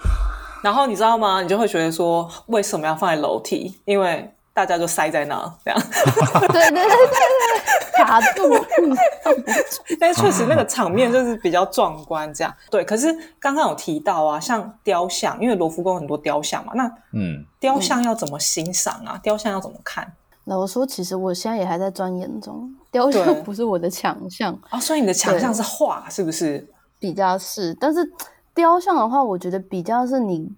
[0.62, 1.40] 然后你知道吗？
[1.40, 3.80] 你就会觉得说，为什么要放在楼梯？
[3.84, 5.80] 因为大家就塞在那，这样。
[6.40, 8.66] 对对对对对，卡住。
[10.00, 12.52] 但确实那个场面就是比较壮观，这样。
[12.70, 13.06] 对，可是
[13.38, 19.18] 刚刚有提到啊，像雕像，因为罗浮宫很多雕像嘛，那嗯，雕像要怎么欣赏啊？
[19.22, 20.12] 雕像要怎么看？
[20.48, 24.80] 那我说，其实我现在也还在钻研中，雕像不是我的强项啊。
[24.80, 26.66] 所以你的强项是画，是不是？
[26.98, 28.00] 比较是，但是
[28.54, 30.50] 雕像的话，我觉得比较是你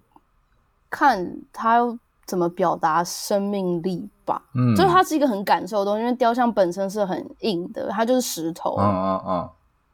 [0.89, 4.41] 看它怎么表达生命力吧。
[4.55, 8.77] 嗯，就是它是一个很感受的东西，因为雕像本身是很硬的，它就是石头。
[8.79, 9.49] 嗯嗯嗯。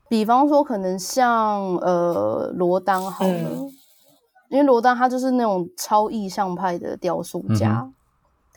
[0.07, 3.49] 比方说，可能像呃罗丹好了，
[4.49, 7.89] 因为罗丹他就是那种超意象派的雕塑家。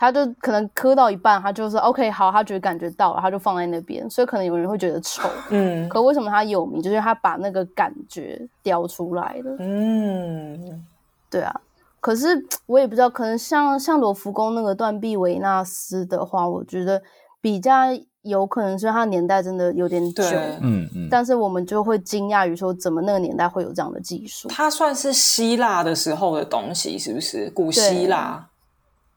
[0.00, 5.86] 他就可能磕到一半，他就是 OK 好，他觉得感觉到了，他就放在那边，所以可能有人会觉得丑，嗯。
[5.90, 6.80] 可为什么他有名？
[6.80, 10.82] 就是他把那个感觉雕出来了，嗯。
[11.28, 11.54] 对啊，
[12.00, 12.28] 可是
[12.64, 17.02] 我也不知道，可能像像罗浮宫那个断臂维纳斯的话，我觉得
[17.42, 17.74] 比较
[18.22, 20.24] 有可能是它年代真的有点久，
[20.62, 21.08] 嗯嗯。
[21.10, 24.48] 但是我们就会惊讶于说，怎么那个年代会有这样的技术？
[24.48, 27.50] 它算是希腊的时候的东西，是不是？
[27.50, 28.46] 古希腊。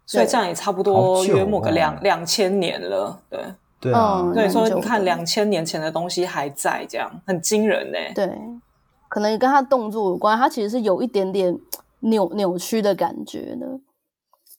[0.06, 3.40] 所以这样也差不多约莫个两两千年了，对
[3.80, 7.98] 对啊，所以说你看两千年前的东西还在，这样很惊人呢。
[8.14, 8.30] 对，
[9.08, 11.58] 可能跟他动作有关，他其实是有一点点
[12.02, 13.66] 扭扭曲的感觉的。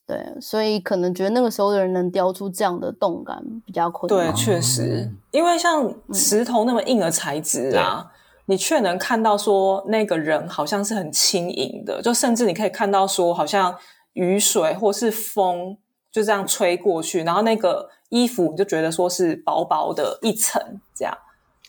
[0.07, 4.33] 对，所以可能觉得那个时候的人能雕出这样的动感比较困难。
[4.33, 8.11] 对，确实，因为像石头那么硬的材质啊，
[8.45, 13.75] 你却能看到说那个人好像是很轻盈的，就甚至你可以看到说好像。
[14.15, 15.77] 雨水或是风
[16.11, 20.61] 就这样吹过去，然后那个衣服你就觉得说是薄薄的一层
[20.93, 21.17] 这样。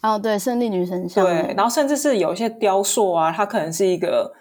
[0.03, 1.25] 哦，对，胜利女神像。
[1.25, 4.33] 对，然后甚至是有一些雕塑啊，它可能是一个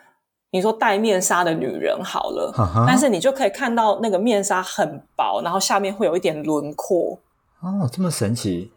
[0.52, 2.54] 你说戴面纱的女人好了，
[2.86, 7.20] 但是你就可以看到那个面纱很薄，然后下面会有一点轮廓。
[7.62, 8.72] 哦，这么神奇，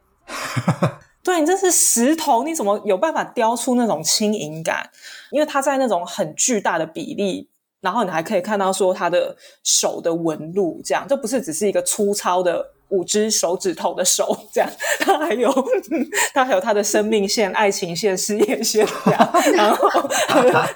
[1.22, 4.88] 对你这是石头，你怎么有办法雕出那种轻盈感？
[5.30, 15.52] 因为它在那种很巨大的比例，然后你还可以看到说他的手的纹路，这样就不是只是一个粗糙的五只手指头的手这样，他还有
[16.34, 19.88] 他还有他的生命线、爱情线、事业线这样，然后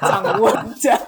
[0.00, 0.98] 掌纹这样。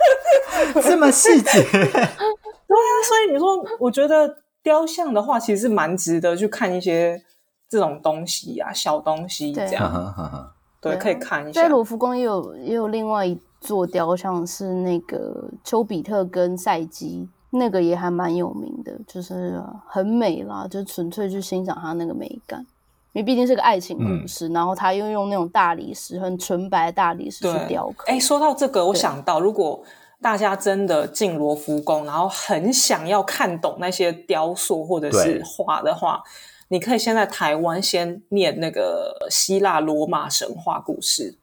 [0.82, 7.20] 这么细节，对啊，所以你说，我觉得雕像的话，其实是蛮值得去看一些
[7.68, 11.68] 这种东西啊，小东西这样，对，可以看一下在。
[11.68, 22.64] 卢浮宫也有也有另外一座雕像，是那个丘比特跟赛姬，那个也还蛮有名的，就是很美啦，就纯粹去欣赏它那个美感。
[23.12, 28.04] 因为毕竟是个爱情故事，然后他又用那种大理石很纯白的大理石去雕刻。
[28.08, 29.84] 哎，说到这个，我想到，如果
[30.20, 36.24] 大家真的进罗浮宫，然后很想要看懂那些雕塑或者是画的话，
[36.68, 41.36] 你可以先在台湾先念那个希腊罗马神话故事，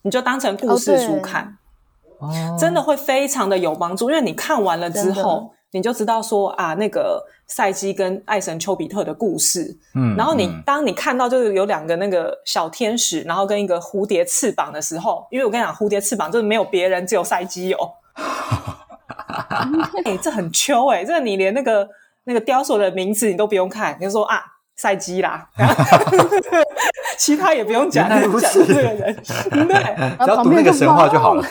[0.00, 1.44] 你就当成故事书看。
[1.44, 1.59] 哦，
[2.58, 9.76] 真的会非常的有帮助，因为你看完了之后，你就知道说啊，那个赛基跟爱神丘比特的故事。
[9.94, 17.78] 嗯然后你、嗯当你看到就是有两个那个小天使，然后跟一个蝴蝶翅膀的时候，因为我跟你讲，蝴蝶翅膀就是没有别人，只有赛基有。
[20.04, 21.88] 哎、这很秋哎、这个你连那个
[22.24, 24.42] 那个雕塑的名字你都不用看，你就说啊。
[24.80, 25.46] 赛基啦，
[27.18, 31.44] 其他也不用讲，讲这个人，对，只要读那个神话就好了。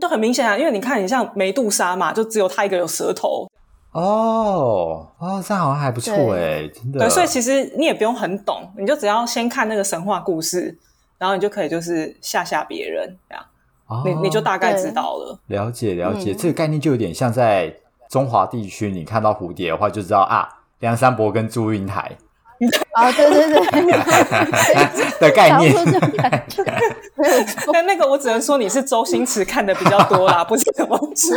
[0.00, 3.46] 就 很明显啊，因为你看，你像梅杜莎嘛，就只有她一个有舌头，
[3.92, 6.98] 哦哦，这样好像还不错哎，真的。
[6.98, 10.76] 对，所以其实你也不用很懂，你就只要先看那个神话故事，
[11.18, 13.44] 然后你就可以就是吓吓别人，这样。
[13.86, 14.02] 哦。
[14.04, 15.38] 你你就大概知道了。
[15.46, 16.36] 了解了解，嗯。
[16.36, 17.72] 这个概念就有点像在
[18.10, 20.48] 中华地区，你看到蝴蝶的话，就知道啊，
[20.80, 22.10] 梁山伯跟祝英台
[22.92, 23.60] 啊， 对对对，
[25.20, 25.74] 的概念。
[27.72, 31.36] 但 那个我只能说你是周星驰看的比较多啦，不是怎么说。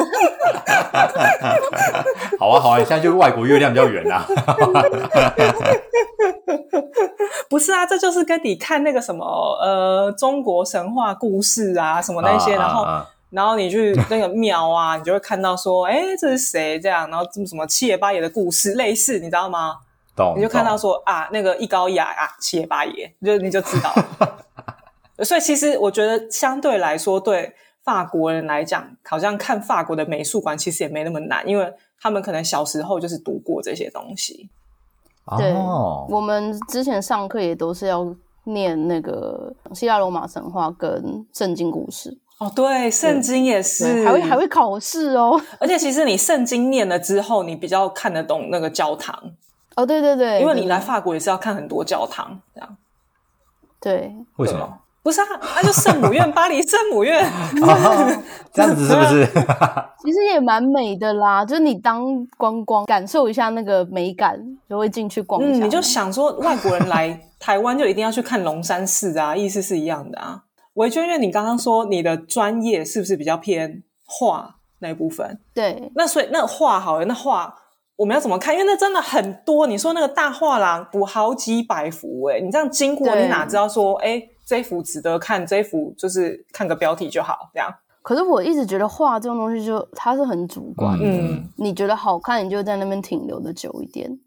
[2.39, 4.25] 好啊好啊，现在就是外国月亮比较圆啊。
[7.49, 9.25] 不是啊，这就是跟你看那个什么
[9.61, 12.85] 呃中国神话故事啊什么那些，啊然后。
[13.31, 17.09] 然后你去那个庙啊，你就会看到说，哎，这是谁这样？
[17.09, 19.75] 然后什么什么七爷八爷的故事，类似，你知道吗？
[20.15, 24.45] 懂，你就看到懂说啊，那个一高一矮啊，七爷八爷，你就你就知道了。
[25.25, 34.49] 所以其实我觉得相对来说，对法国人来讲，好像看法国的美术馆其实也没那么难，因为他们可能小时候就是读过这些东西。
[35.37, 45.41] 对，哦，我们之前上课也都是要念那个希腊罗马神话跟圣经故事，哦，对，圣经也是，还会还会考试哦。
[45.59, 49.31] 而且其实你圣经念了之后，你比较看得懂那个教堂，
[49.75, 52.77] 哦，对对对，因为你对来法国也是要看很多教堂，这样。
[53.81, 54.79] 对为什么？
[55.03, 55.25] 不是啊，
[55.57, 57.23] 那就圣母院，巴黎圣母院。
[57.23, 57.49] 啊
[58.51, 59.25] 这样子是不是？
[60.01, 62.03] 其实也蛮美的啦，就是你当
[62.37, 65.63] 观光感受一下那个美感，就会进去逛一下。
[65.63, 70.41] 嗯，你就想说外国人来台湾就一定要去看龙山寺啊， 意思是一样的啊。
[70.73, 75.37] 维娟，因为你刚刚说你的专业是不是比较偏画那一部分？
[75.53, 77.53] 对那所以那画好了，那画
[77.97, 78.53] 我们要怎么看？
[78.53, 79.65] 因为那真的很多。
[79.67, 87.73] 你说那个大画廊补好几百幅、欸，你这样经过，你哪知道说，哎，这幅值得看，这幅就是看个标题就好，这样。
[88.01, 94.19] 可是我一直觉得画这种东西就它是很主观的，嗯你觉得好看，你就在那边停留的久一点。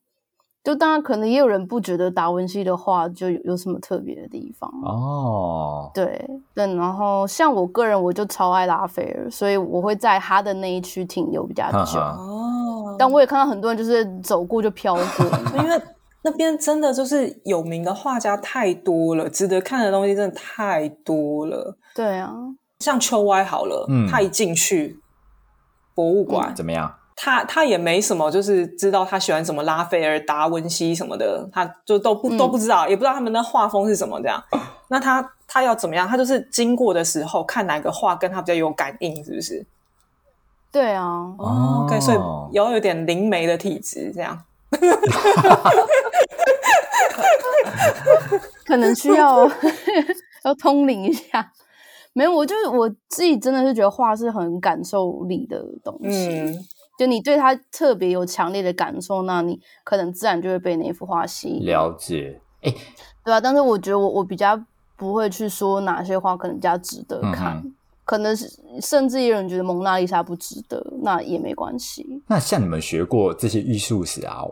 [0.69, 4.71] 就当然可能也有人不觉得达文西的画就有有什么特别的地方。
[4.85, 6.23] 哦，对
[6.55, 11.99] 对，然后像我个人，我就超爱拉斐尔，所以我会在他的那一区停留比较久。
[11.99, 15.03] 哦，但我也看到很多人就是走过就飘过，
[15.57, 15.83] 因为
[16.21, 21.79] 那边真的就是有名的画家太多了，值得看的东西真的太多了。
[21.95, 22.31] 对啊，
[22.81, 25.01] 像秋歪好了，嗯他一进去
[25.95, 26.93] 博物馆，怎么样？
[27.21, 34.41] 他他也没什么，就是知道他喜欢什么拉斐尔、达文西什么的，他就都不、嗯都不知道，也不知道他们的画风是什么这样。
[34.87, 36.07] 那他他要怎么样？
[36.07, 39.67] 他就是经过的时候看哪个画跟他比较有感应，是不是？
[40.71, 41.05] 对啊，
[41.39, 42.19] 哦，OK，所以
[42.55, 44.41] 有有点灵媒的体质这样。
[48.65, 49.51] 可能需要
[50.45, 51.51] 要通灵一下。
[52.13, 56.29] 没有，我就是我自己真的是觉得画是很感受力的东西。
[56.29, 56.67] 嗯，
[56.99, 62.41] 就你对他特别有强烈的感受，那你可能自然就会被那幅画吸引，了解。
[62.63, 62.75] 哎，
[63.25, 63.41] 对啊。
[63.41, 64.61] 但是我觉得我我比较
[64.97, 67.75] 不会去说哪些画可能比较值得看，嗯
[68.05, 72.23] 可能是甚至有人觉得蒙娜丽莎不值得，那也没关系。
[72.27, 74.43] 那像你们学过这些艺术史啊，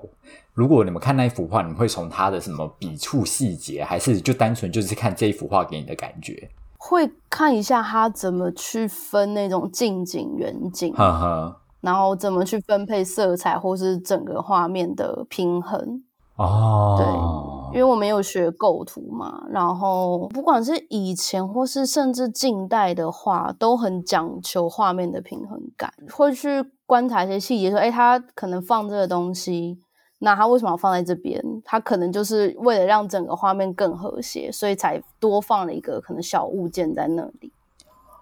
[0.53, 6.51] 如果你们看那一幅画，你们会从它的什么笔触细节，还是就单纯就是看这一幅画给你的感觉？
[6.77, 16.03] 会看一下他怎么去分那种近景、远景，呵呵，然后怎么去分配色彩，或是整个画面的平衡。
[16.35, 29.79] 哦，因为我没有学构图嘛，然后不管是以前或是甚至近代的画，都很讲求画面的平衡感，会去观察一些细节，说，哎，他可能放这个东西，
[30.19, 31.41] 那他为什么要放在这边？
[31.65, 37.53] 他可能就是为了让整个画面更和谐，所以才多放了一个可能小物件在那里，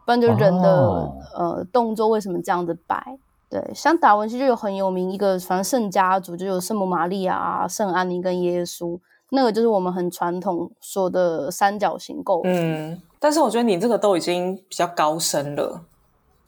[0.05, 3.19] 不然就人的、哦呃动作为什么这样子摆？
[3.55, 8.99] 对，像达文西就有很有名一个，反正圣家族就有圣母玛利亚啊、圣安妮跟耶稣，
[9.31, 12.49] 那个就是我们很传统说的三角形构图。
[12.49, 15.83] 嗯，但是我觉得你这个都已经比较高深了。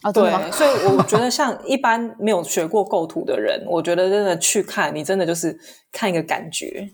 [0.03, 0.51] 啊，对，？
[0.51, 5.57] 所以我觉得像一般没有学过构图的人，我觉得真的去看，你真的就是
[5.93, 6.91] 看一个感觉，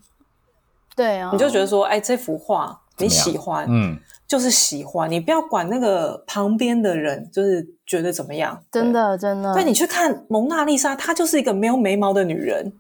[0.95, 3.99] 对啊，你就觉得说，哎，这幅画你喜欢，嗯，
[4.33, 9.63] 就是喜欢，你不要管那个旁边的人，就是觉得怎么样，真的真的，对。
[9.63, 12.73] 你去看蒙娜丽莎，她就是一个没有眉毛的女人，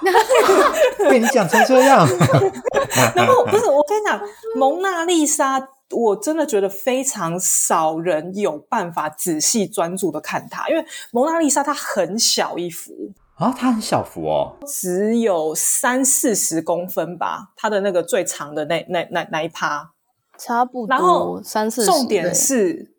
[1.10, 2.08] 被你讲成这样
[3.14, 4.18] 然后不是我跟你讲，
[4.56, 19.90] 蒙娜丽莎，我真的觉得非常少人有办法仔细专注的看她，因为蒙娜丽莎她很小一幅，啊，它很小幅哦，只有三四十公分吧，它的那个最长的那那那那一趴。
[20.38, 21.84] 差不多然后多三四。
[21.84, 22.92] 重点是。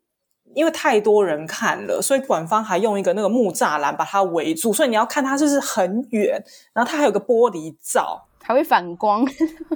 [0.54, 9.28] 因为太多人看了，所以馆方还用一个那个木栅栏把它围住，所以你要看它就是很远，然后它还有个玻璃罩，还会反光，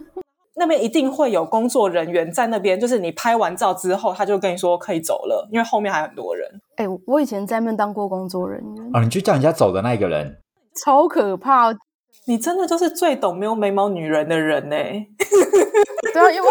[0.55, 6.49] 那边一定会有工作人员在那边，就是你拍完照之后，他就跟你说可以走了，因为后面还有很多人。
[6.77, 10.37] 哎、我以前在那边当过工作人员，哦，你就叫人家走的那个人，
[10.81, 11.73] 超可怕。
[12.29, 14.75] 你真的就是最懂没有眉毛女人的人呢、
[16.13, 16.47] 对啊，因为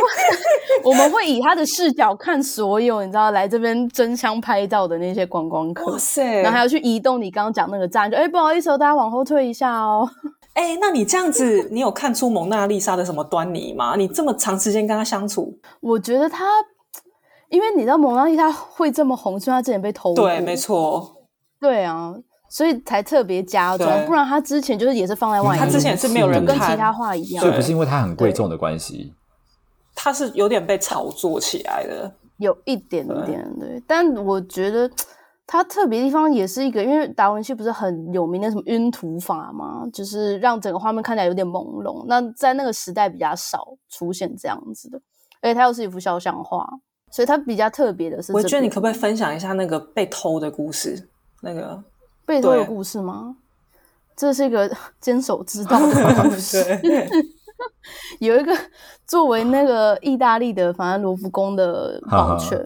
[0.83, 6.43] 我们会以他的视角看所有你知道来这边争相拍照的那些观光客哇，塞！
[6.43, 10.11] 然后还要去移动你刚刚讲那个站，就哎、不好意思哦，大家往后退一下哦。
[10.55, 13.95] 哎、那你这样子，你有看出蒙娜丽莎的什么端倪吗？
[13.97, 16.45] 你这么长时间跟她相处，我觉得她，
[17.51, 21.19] 因为你知道蒙娜丽莎会这么红，是因为她之前被偷过，对，没错，
[21.61, 22.13] 对啊，
[22.49, 29.13] 所以才特别加重，不然他之前就是也是放在外面，他之前是没有人看跟其他画一样所以，不是因为它很贵重的关系。
[29.95, 32.11] 他是有点被炒作起来的。
[32.39, 34.89] 有一点点对，但我觉得
[35.45, 42.05] 它特别地方也是一个，因为达文西不是很有名的什么晕涂法嘛，就是让整个画面看起来有点朦胧。
[42.07, 45.01] 那在那个时代比较少出现这样子的，
[45.43, 46.65] 而且它又是一幅肖像画，
[47.11, 48.33] 所以它比较特别的是。
[48.33, 51.09] 我觉得你可不可以分享一下那个被偷的故事？
[51.43, 51.83] 那个
[52.29, 53.37] 被偷的故事吗？
[54.15, 54.71] 这是一个
[55.01, 56.63] 坚守之道的故事。
[58.21, 58.57] 有一个
[59.07, 62.65] 作为那个意大利的，反正罗浮宫的保全，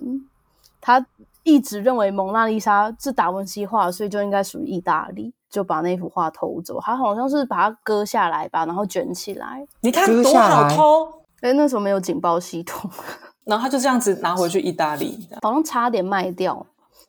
[0.80, 1.06] 他
[1.44, 6.78] 一直认为蒙娜丽莎是达文西画，所以就应该属于意大利，就把那幅画偷走。
[6.80, 9.66] 他好像是把它割下来吧，然后卷起来。
[9.80, 11.08] 你看多好偷，
[11.40, 12.90] 哎，那时候没有警报系统，
[13.44, 15.26] 然后他就这样子拿回去意大利。
[15.40, 16.66] 好像差点卖掉。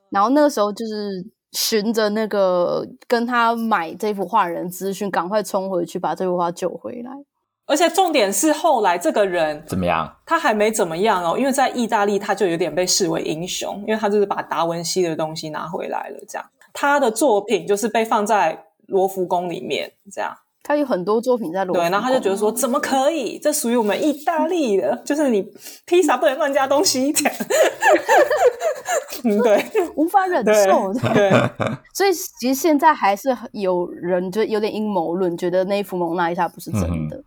[0.09, 7.11] 然后那个时候就是循着那个跟他买这幅画的人资讯，赶快冲回去把这幅画救回来。
[7.65, 10.13] 而且重点是后来这个人怎么样？
[10.25, 16.19] 他还没怎么样哦，因为在意大利他就有点被视为英雄，因为他就是把达文西的东西拿回来了。
[16.27, 23.37] 这样，他的作品就是被放在罗浮宫里面，这样他有很多作品在罗浮对，然后他就觉得说，怎么可以？
[23.37, 25.45] 这属于我们意大利的，就是你
[25.85, 27.35] 披萨不能乱加东西，这样。
[29.25, 30.93] 嗯，对无法忍对受。
[31.13, 31.29] 对，
[31.93, 37.21] 所以其实现在还是有人就有点阴谋论，觉得那一幅蒙娜丽莎不是真的，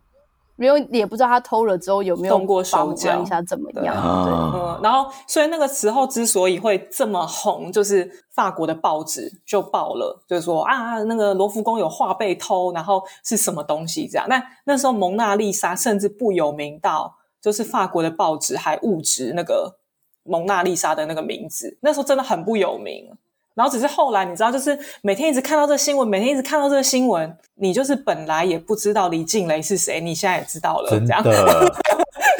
[0.57, 3.95] 因为也不知道他偷了之后有没有动过手脚一下怎么样。
[3.95, 14.25] 嗯，然后所以那个时候之所以会这么红，就是法国的报纸就报了，就是说啊，那个罗浮宫有画被偷，然后是什么东西这样。
[14.27, 19.77] 那那时候蒙娜丽莎甚至不有名到，就是法国的报纸还误植那个
[20.23, 23.15] 蒙娜丽莎的那个名字，那时候真的很不有名。
[23.57, 31.23] 然后只是后来你知道，就是每天一直看到这个新闻，每天一直看到这个新闻，你就是本来也不知道李静蕾是谁，你现在也知道了，真这样。
[31.23, 31.73] 的，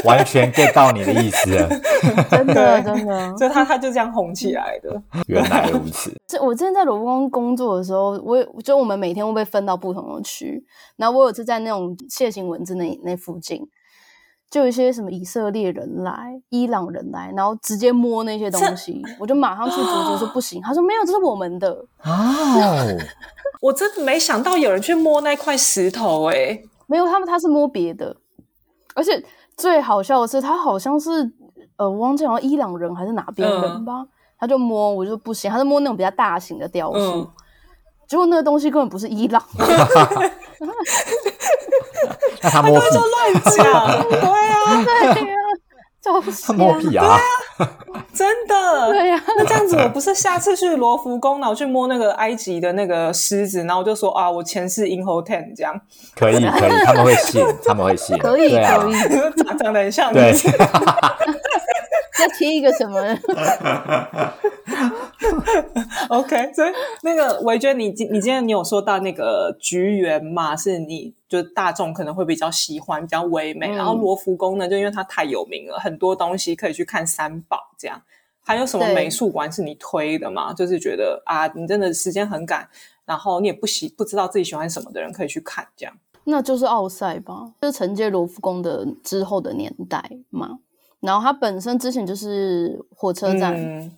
[0.04, 1.70] 完全 get 到你的意思了。
[2.30, 3.36] 真的真的。
[3.36, 5.02] 所以他他就这样红起来的。
[5.26, 10.64] 原来如此， 这我之前在罗浮宫工作的时候，我也就我们每天会被分到不同的区，
[10.98, 13.68] 然后我有次在那种楔形文字那那附近，
[14.50, 20.62] 就有一些什么以色列人来、伊朗人来，然后直接摸那些东西，我就马上去阻止，说 不行。
[20.62, 21.70] 他说没有，这是我们的。
[22.04, 22.98] 哦，
[23.62, 28.16] 我真的没想到有人去摸那块石头、欸，没有，他们他是摸别的，
[28.96, 29.22] 而且
[29.58, 31.30] 最好笑的是，他好像是
[31.76, 34.06] 呃，我忘记好像伊朗人还是哪边人吧，
[34.40, 37.28] 他就摸，我就不行，他是摸那种比较大型的雕塑，嗯
[38.08, 39.44] 结果那个东西根本不是伊朗
[42.44, 45.36] 那他摸屁，就乱讲， 对啊，对呀、
[46.04, 47.20] 超他瞎摸屁啊！
[48.14, 48.92] 真的。
[48.92, 55.80] 对呀、那这样子，我不是下次去罗浮宫，然后去摸那个埃及的那个狮子，然后我就说啊，我前世 in hotel 这样，
[56.16, 58.56] 可以可以，他们会信，他们会信， 可以可
[58.90, 58.94] 以，
[59.44, 60.40] 长长得很像对你。
[62.18, 63.00] 再贴一个什么？
[66.10, 66.72] OK， 所以
[67.04, 73.70] 那个维娟，你今你今天你有说到那个菊园嘛，是你就大众可能会比较喜欢，比较唯美。
[73.70, 78.02] 嗯然后罗浮宫呢，就因为它太有名了，很多东西可以去看三宝这样。
[78.42, 80.54] 还有什么美术馆是你推的吗？
[80.54, 82.68] 就是觉得啊，你真的时间很赶，
[83.06, 85.94] 然后你也不喜不知道自己喜欢什么的人可以去看这样。
[86.24, 90.60] 那就是奥赛吧，就是承接罗浮宫的之后的年代嘛。
[91.00, 93.92] 然后它本身之前就是火车站，嗯，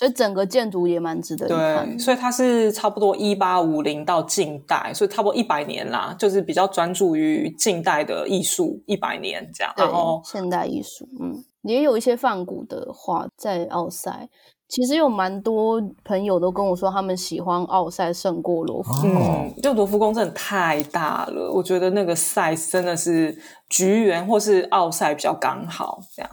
[0.00, 1.98] 所以整个建筑也蛮值得一看对，。
[1.98, 9.70] 所以它是差不多一八五零到近代，所以差不多一百年啦，就是比较专注于近代的艺术一百年这样。
[9.76, 14.30] 对然后，现代艺术，嗯，也有一些泛古的画在奥赛。
[14.70, 23.36] 其实有蛮多朋友都跟我说，他们喜欢奥赛胜过罗浮嗯，就罗浮宫真的太大了，我觉得那个 size 真的是
[23.68, 26.30] 橘园或是奥赛比较刚好这样。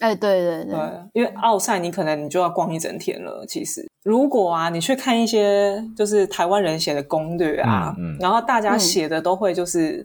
[0.00, 3.44] 哎，对对对，对，因为奥赛你可能你就要逛一整天了。
[3.46, 10.04] 其实，如果啊，你去看一些就是台湾人写的攻略啊，嗯嗯然后大家嗯写的都会就是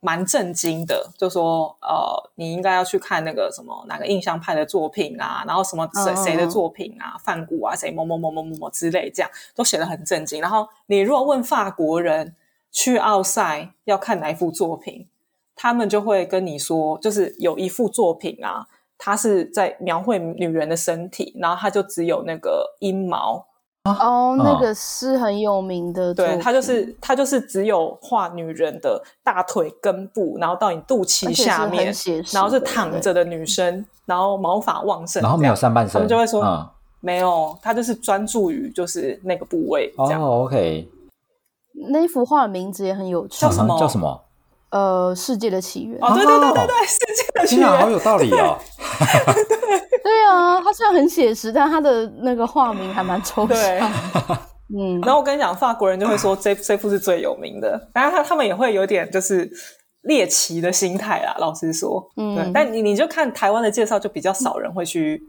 [0.00, 10.40] 蛮震惊的，就说呃，你应该要去看那个什么哪个印象派的作品啊，然后什么谁谁的嗯作品啊，梵谷啊，谁某某某某某某之类，这样都写的很震惊。
[10.40, 12.34] 然后你如果问法国人
[12.72, 15.06] 去奥赛要看哪一幅作品，
[15.54, 18.66] 他们就会跟你说，就是有一幅作品啊，
[19.02, 23.42] 它是在描绘女人的身体，然后它就只有那个阴毛，
[23.84, 31.90] 哦，那嗯个是很有名的对，品，它就是它就是只有画女人的大腿根部，然后到你肚脐下面，
[32.30, 36.68] 然后是躺着的女生，然后毛发旺盛，然后没有上半身，他们就会说嗯，
[37.00, 40.20] 没有，他就是专注于就是那个部位这样。
[40.22, 40.86] 哦，OK，
[41.90, 43.74] 那一幅画的名字也很有趣，叫什么？
[43.74, 44.22] 嗯叫什么？
[44.70, 45.98] 呃，世界的起源。
[46.00, 48.58] 哦，对对对对对，世界的起源啊，好，有道理哦！
[48.78, 53.90] 对 对啊，它虽然很写实，但它的那个画名还蛮抽对象。
[54.72, 59.50] 嗯，然后我跟你讲，法国人就会说这这幅是最有名的，当然他他们也会有点就是
[60.02, 61.34] 猎奇的心态啦。
[61.38, 65.20] 老实说，嗯对，但你你就看台湾的介绍，就比较少人会去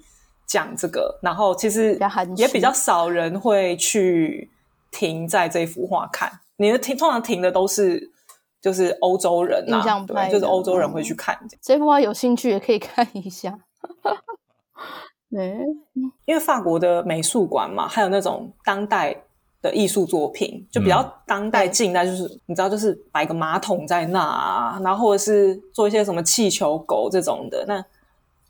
[0.47, 1.97] 讲这个，然后其实
[2.37, 4.51] 也比较少人会去
[4.91, 6.31] 停在这幅画看。
[6.57, 8.10] 你的停通常停的都是
[8.61, 9.83] 就是欧洲人呐
[10.31, 13.57] 就是欧洲人嗯会去看这幅画有兴趣也可以看一下。
[15.31, 15.57] 对，
[16.25, 19.15] 因为法国的美术馆嘛，还有那种当代
[19.61, 27.75] 的艺术作品，就比较当代、近代，就是你知道，就是摆个马桶在那啊，然后或者是做一些什么气球狗这种的，那、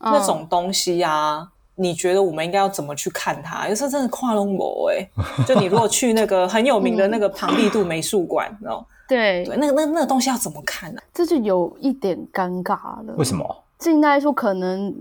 [0.00, 3.68] 那嗯种东西啊，你觉得我们应该要怎么去看它？
[3.68, 5.08] 有时候真的跨龙膜哎，
[5.46, 13.14] 就你如果去那个很有名的那个庞毕度美术馆，然后对，对，那个那那个东西要怎么看呢、这就有一点尴尬了。
[13.16, 13.64] 为什么？
[13.78, 14.94] 近代艺术可能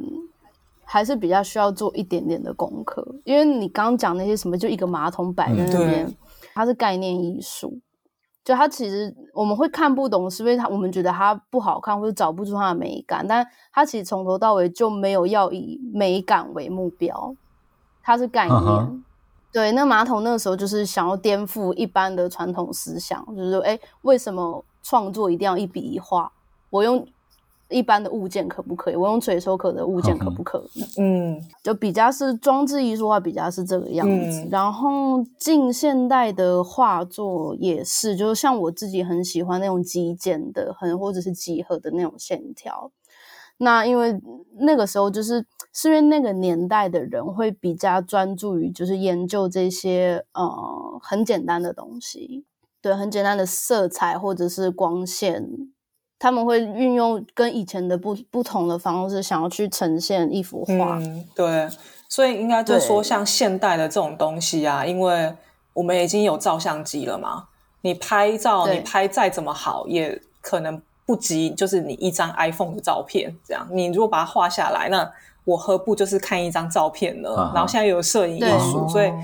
[0.83, 6.15] 还是比较需要做一点点的功课，因为你刚刚讲那些什么，就一个马桶摆在那边，对
[6.53, 7.79] 它是概念艺术。
[8.43, 17.35] 就它其实我们会看不懂，是因为它我们觉得它不好看或者找不出它的美感，但它其实从头到尾就没有要以美感为目标，
[18.01, 19.03] 它是概念。
[19.51, 26.31] 对，那马桶那个时候就是想要颠覆一般的传统思想，就是说，哎，为什么创作一定要一笔一画？
[26.69, 27.05] 我用
[27.67, 28.95] 一般的物件可不可以？
[28.95, 30.85] 我用垂手可得物件可不可以？
[30.97, 34.41] 嗯就比较是装置艺术化，比较是这个样子。
[34.41, 42.91] 嗯然后近现代的画作也是，就是像我自己很喜欢那种极简的，很或者是几何的那种线条。
[43.57, 44.19] 那因为
[44.59, 52.45] 那个时候就是是因为那个年代的人会比较专注于就是研究这些呃很简单的东西，
[52.81, 55.47] 对，很简单的色彩或者是光线，
[56.19, 60.97] 他们会运用跟以前的不不同的方式，想要去呈现一幅画。
[60.97, 61.69] 嗯，对，
[62.09, 65.33] 所以应该就是说，像现代的这种东西啊，因为
[65.73, 67.47] 我们已经有照相机了嘛，
[67.81, 73.65] 你拍照你拍再怎么好，也可能不及就是你一张 iPhone 的照片这样。
[73.71, 75.09] 你如果把它画下来，那
[75.43, 77.33] 我何不就是看一张照片呢？
[77.35, 79.19] 啊然后现在又有摄影艺术，所以哦。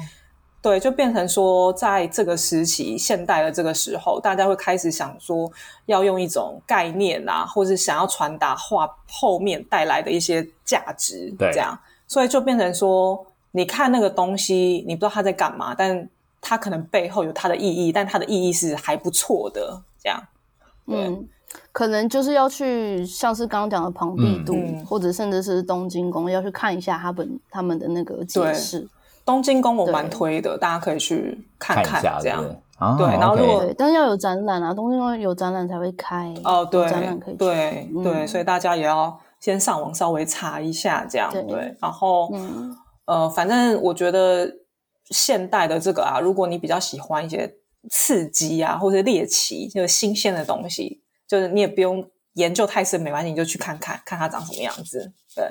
[0.60, 5.50] 对，就变成说，在这个时期，现代的这个时候，大家会开始想说，
[5.86, 16.10] 要用一种概念啊，或是想要传达画后面带来的一些价值，对这样，所以就变成说，你看那个东西，你不知道它在干嘛，但
[16.42, 20.22] 它可能背后有它的意义，但它的意义是还不错的，这样，
[20.88, 21.28] 嗯，
[21.72, 28.88] 可能就是要去像是刚刚讲的庞毕度，或者甚至是东京宫，要去看一下他本他们的那个解对释。
[29.26, 32.42] 东京宫我蛮推的，大家可以去看看一下，这样
[32.98, 36.34] 对然后如果对，但是要有展览啊，东京宫有展览才会开。
[36.44, 37.40] 哦，对展览可以去。
[37.40, 42.74] 对、嗯对，所以大家也要先上网稍微查一下，这样对然后、嗯
[43.06, 44.50] 呃，反正我觉得
[45.10, 47.52] 现代的这个啊，如果你比较喜欢一些
[47.90, 55.12] 刺激啊，或者猎奇，就是新鲜的东西，就是你也不用研究太深，没关系，你就去看看看它长什么样子。
[55.36, 55.50] 对，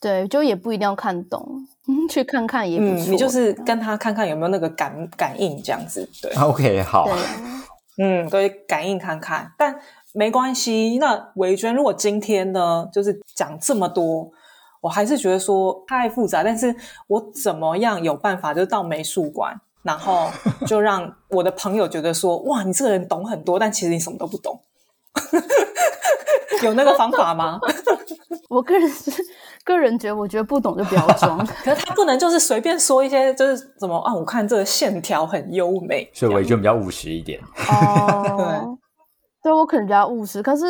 [0.00, 6.08] 对，就也不一定要看懂，嗯， 去看看也不嗯，你就是跟他看看有没有那个感感应这样子。
[6.22, 7.08] 对， OK 好，
[7.98, 9.78] 嗯，对感应看看，但
[10.12, 10.98] 没关系。
[10.98, 14.30] 那维娟，如果今天呢，就是讲这么多，
[14.80, 16.74] 我还是觉得说太复杂，但是
[17.06, 20.30] 我怎么样有办法，就是到美术馆，然后
[20.66, 24.60] 就让我的朋友觉得说， 哇，你这个人懂很多，但其实你什么都不懂，
[26.62, 27.58] 有那个方法吗？
[28.48, 29.12] 我个人是
[29.64, 31.38] 个人觉得，我觉得不懂就不要装。
[31.46, 34.12] 可是他不能就是随便说一些，就是怎么啊？
[34.12, 37.40] 我看这个线条很优美，所以我这样就比较务实一点。
[37.70, 38.76] 哦，
[39.42, 40.64] 对，对我可能比较务实，可是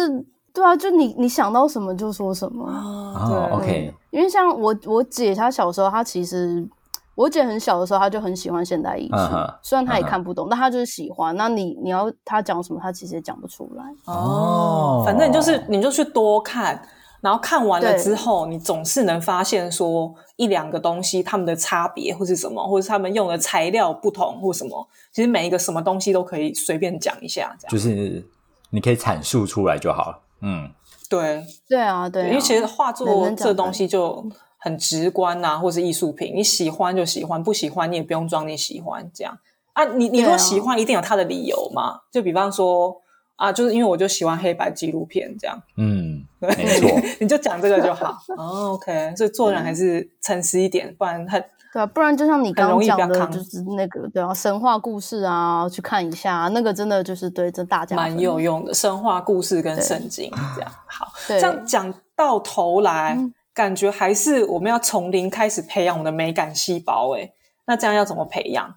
[0.53, 2.67] 对啊，就你你想到什么就说什么。
[2.67, 6.69] 啊，，OK，因为像我我姐，她小时候，她其实
[7.15, 11.37] 我姐很小的时候，她就很喜欢现代艺术，嗯哼虽然她也看不懂，但她就是喜欢。
[11.37, 13.85] 那你你要她讲什么，她其实也讲不出来。
[14.07, 16.81] 哦，反正你就是你就去多看，
[17.21, 24.89] 然后看完了对之后，你总是能发现说一两个东西它们的差别或是什么，或者是他们用的材料不同或什么。
[25.13, 28.25] 其实每一个什么东西都可以随便讲一下，这样就是
[28.71, 30.19] 你可以阐述出来就好了。
[30.43, 30.71] 嗯，
[31.11, 34.25] 对对啊，对啊因为其实画能作能讲这东西就
[34.61, 39.37] 很直观呐、或是艺术品，你喜欢就喜欢，不喜欢你也不用装你喜欢这样
[39.73, 39.85] 啊。
[39.85, 41.99] 你你说喜欢一定有他的理由嘛？
[42.13, 43.01] 就比方说
[43.37, 45.61] 啊，就是因为我就喜欢黑白纪录片这样。
[45.79, 46.91] 嗯，对没错，
[47.21, 48.19] 你就讲这个就好。
[48.37, 51.43] 哦，OK，所以做人还是诚实一点，不然很
[51.73, 58.75] 对啊，不然就像你刚刚讲的，就是那个对啊，神话故事啊，去看一下，那个真的就是对这大家蛮有用的。
[58.75, 67.15] 神话故事跟圣经这样好，对这样讲到头来，嗯感觉还是我们要从零开始培养我们的美感细胞。
[67.15, 67.31] 哎，
[67.67, 68.75] 那这样要怎么培养？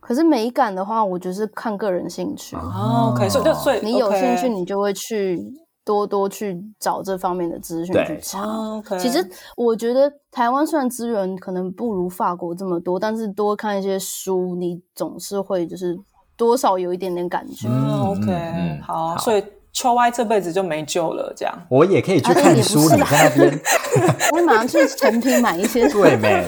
[0.00, 2.56] 可是美感的话，我就是看个人兴趣。
[2.56, 5.38] 哦，OK，所以就所以你有兴趣，你就会去
[5.84, 8.46] 多多去找这方面的资讯对去查。
[8.98, 15.98] 其实我觉得台湾虽然资源可能不如法国这么多，但是多看一些书，你总是会就是
[16.36, 17.68] 多少有一点点感觉。
[17.68, 19.44] 嗯嗯 OK，好所以
[19.78, 21.66] 秋歪这辈子就没救了，这样。
[21.68, 23.60] 我也可以去看书，你在那边
[24.34, 25.86] 我马上去成品买一些。
[25.94, 26.44] 对没？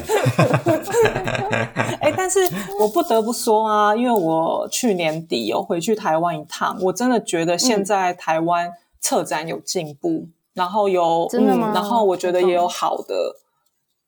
[2.03, 2.41] 哎，但是
[2.81, 13.37] 我不得不说啊，因为我去年底有回去台湾一趟，我真的觉得嗯现在台湾策展有进步，然后有真的吗嗯，然后我觉得也有好的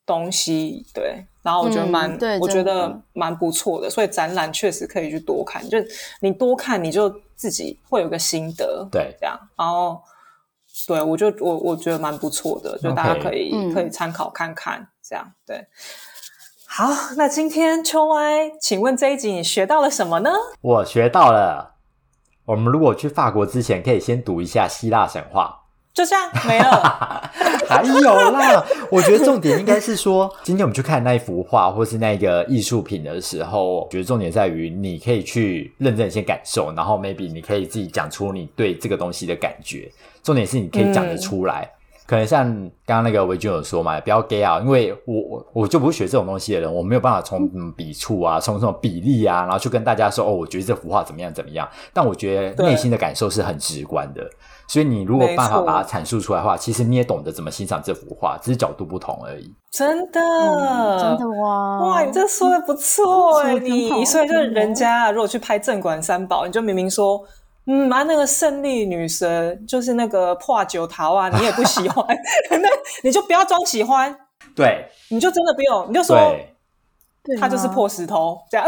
[0.05, 5.79] 东西，对，然后我觉得嗯蛮，对我觉得蛮不错的，所以展览确实可以去多看，就
[6.21, 10.01] 你多看，你就自己会有个心得，对这样，然后。
[10.89, 15.63] 对，我就我我觉得蛮不错的，就大家可以、嗯可以参考看看，这样对。
[16.67, 16.89] 好，
[17.19, 20.31] 那今天秋歪，请问这一集你学到了什么呢？
[20.63, 21.75] 我学到了。
[22.47, 25.62] 我们如果去法国之前，可以先读一下希腊神话。
[25.95, 27.31] 就这样没了。
[27.69, 39.91] 还有啦，我觉得重点应该是说，今天我们去看那一幅画或是那个艺术品的时候，我觉得重点在于你可以去认真地先感受，然后 maybe 你可以自己讲出你对这个东西的感觉。
[40.23, 41.71] 重点是你可以讲得出来。
[42.05, 42.45] 可能像
[42.85, 51.67] 刚刚那个维君有说嘛，不要 gay 啊，因为我我我就不是学这种东西的人，我没有办法从嗯笔触啊，从什么比例啊，然后去跟大家说哦，我觉得这幅画怎么样怎么样。
[51.95, 54.29] 但我觉得内心的感受是很直观的，
[54.73, 59.55] 所以你如果办法把它阐述出来的话，其实你也懂得怎么欣赏这幅画，只是角度不同而已。
[59.71, 61.81] 真的，嗯真的哇！
[61.81, 67.23] 哇，你这说的不错哎、你所以就是人家如果去拍镇馆三宝，你就明明说。
[67.67, 72.05] 嗯，啊，那个胜利女神就是那个破九桃啊，你也不喜欢，
[72.51, 72.69] 那
[73.05, 74.13] 你就不要装喜欢，
[74.57, 76.17] 对你就真的不用，你就说
[77.25, 78.67] 对，他就是破石头，这样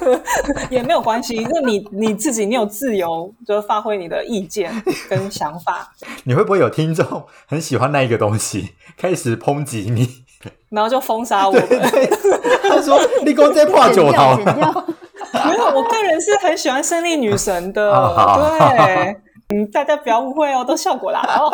[0.70, 1.46] 也没有关系。
[1.50, 4.72] 那你你自己，你有自由，就是发挥你的意见
[5.10, 5.92] 跟想法。
[6.24, 10.08] 你会不会有听众很喜欢那一个东西， 开始抨击你，
[10.70, 11.68] 然后就封杀我们？
[12.62, 17.92] 他说：“立功在破九桃。”没有，我个人是很喜欢胜利女神的，
[18.76, 19.16] 对。
[19.52, 21.52] 嗯，大家不要误会哦，都效果啦哦。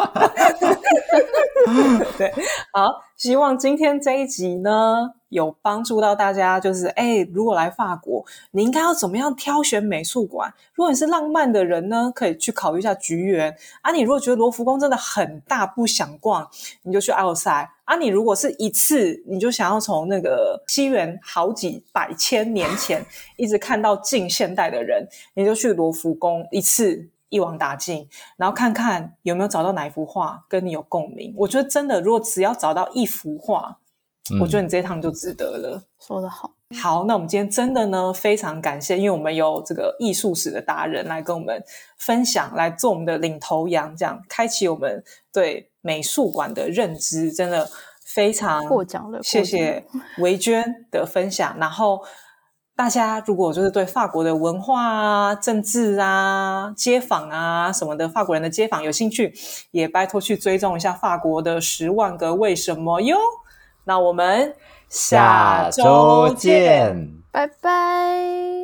[2.16, 2.32] 对，
[2.72, 6.60] 好，希望今天这一集呢，有帮助到大家。
[6.60, 10.54] 就是，哎，如果来法国，你应该要怎么样挑选美术馆？
[10.74, 13.52] 如果你是浪漫的人呢，可以去考虑一下橘园。
[13.82, 16.48] 啊，你如果觉得罗浮宫真的很大，不想逛，
[16.84, 17.68] 你就去奥赛。
[17.84, 23.04] 啊，你如果是一次，你就想要从那个西元好几百千年前
[23.36, 27.08] 一直看到近现代的人，你就去罗浮宫一次。
[27.28, 31.34] 一网打尽，然后看看有没有找到哪一幅画跟你有共鸣。
[31.36, 33.78] 我觉得真的，如果只要找到一幅画，
[34.40, 35.82] 我觉得你这趟就值得了。
[35.98, 36.50] 说得好，
[36.80, 41.62] 好，那我们今天真的呢，非常感谢，因为我们有这个艺术史的达人来跟我们
[41.96, 45.02] 分享，来做我们的领头羊，这样开启我们
[45.32, 47.68] 对美术馆的认知，真的
[48.04, 49.22] 非常获奖了。
[49.22, 49.84] 谢谢
[50.18, 52.02] 维娟的分享，然后。
[52.78, 59.34] 大家如果就是对法国的文化啊、政治啊、街坊啊什么的，法国人的街坊有兴趣，
[59.72, 63.18] 也拜托去追踪一下法国的十万个为什么哟。
[63.82, 64.54] 那我们
[64.88, 68.57] 下周见，拜拜。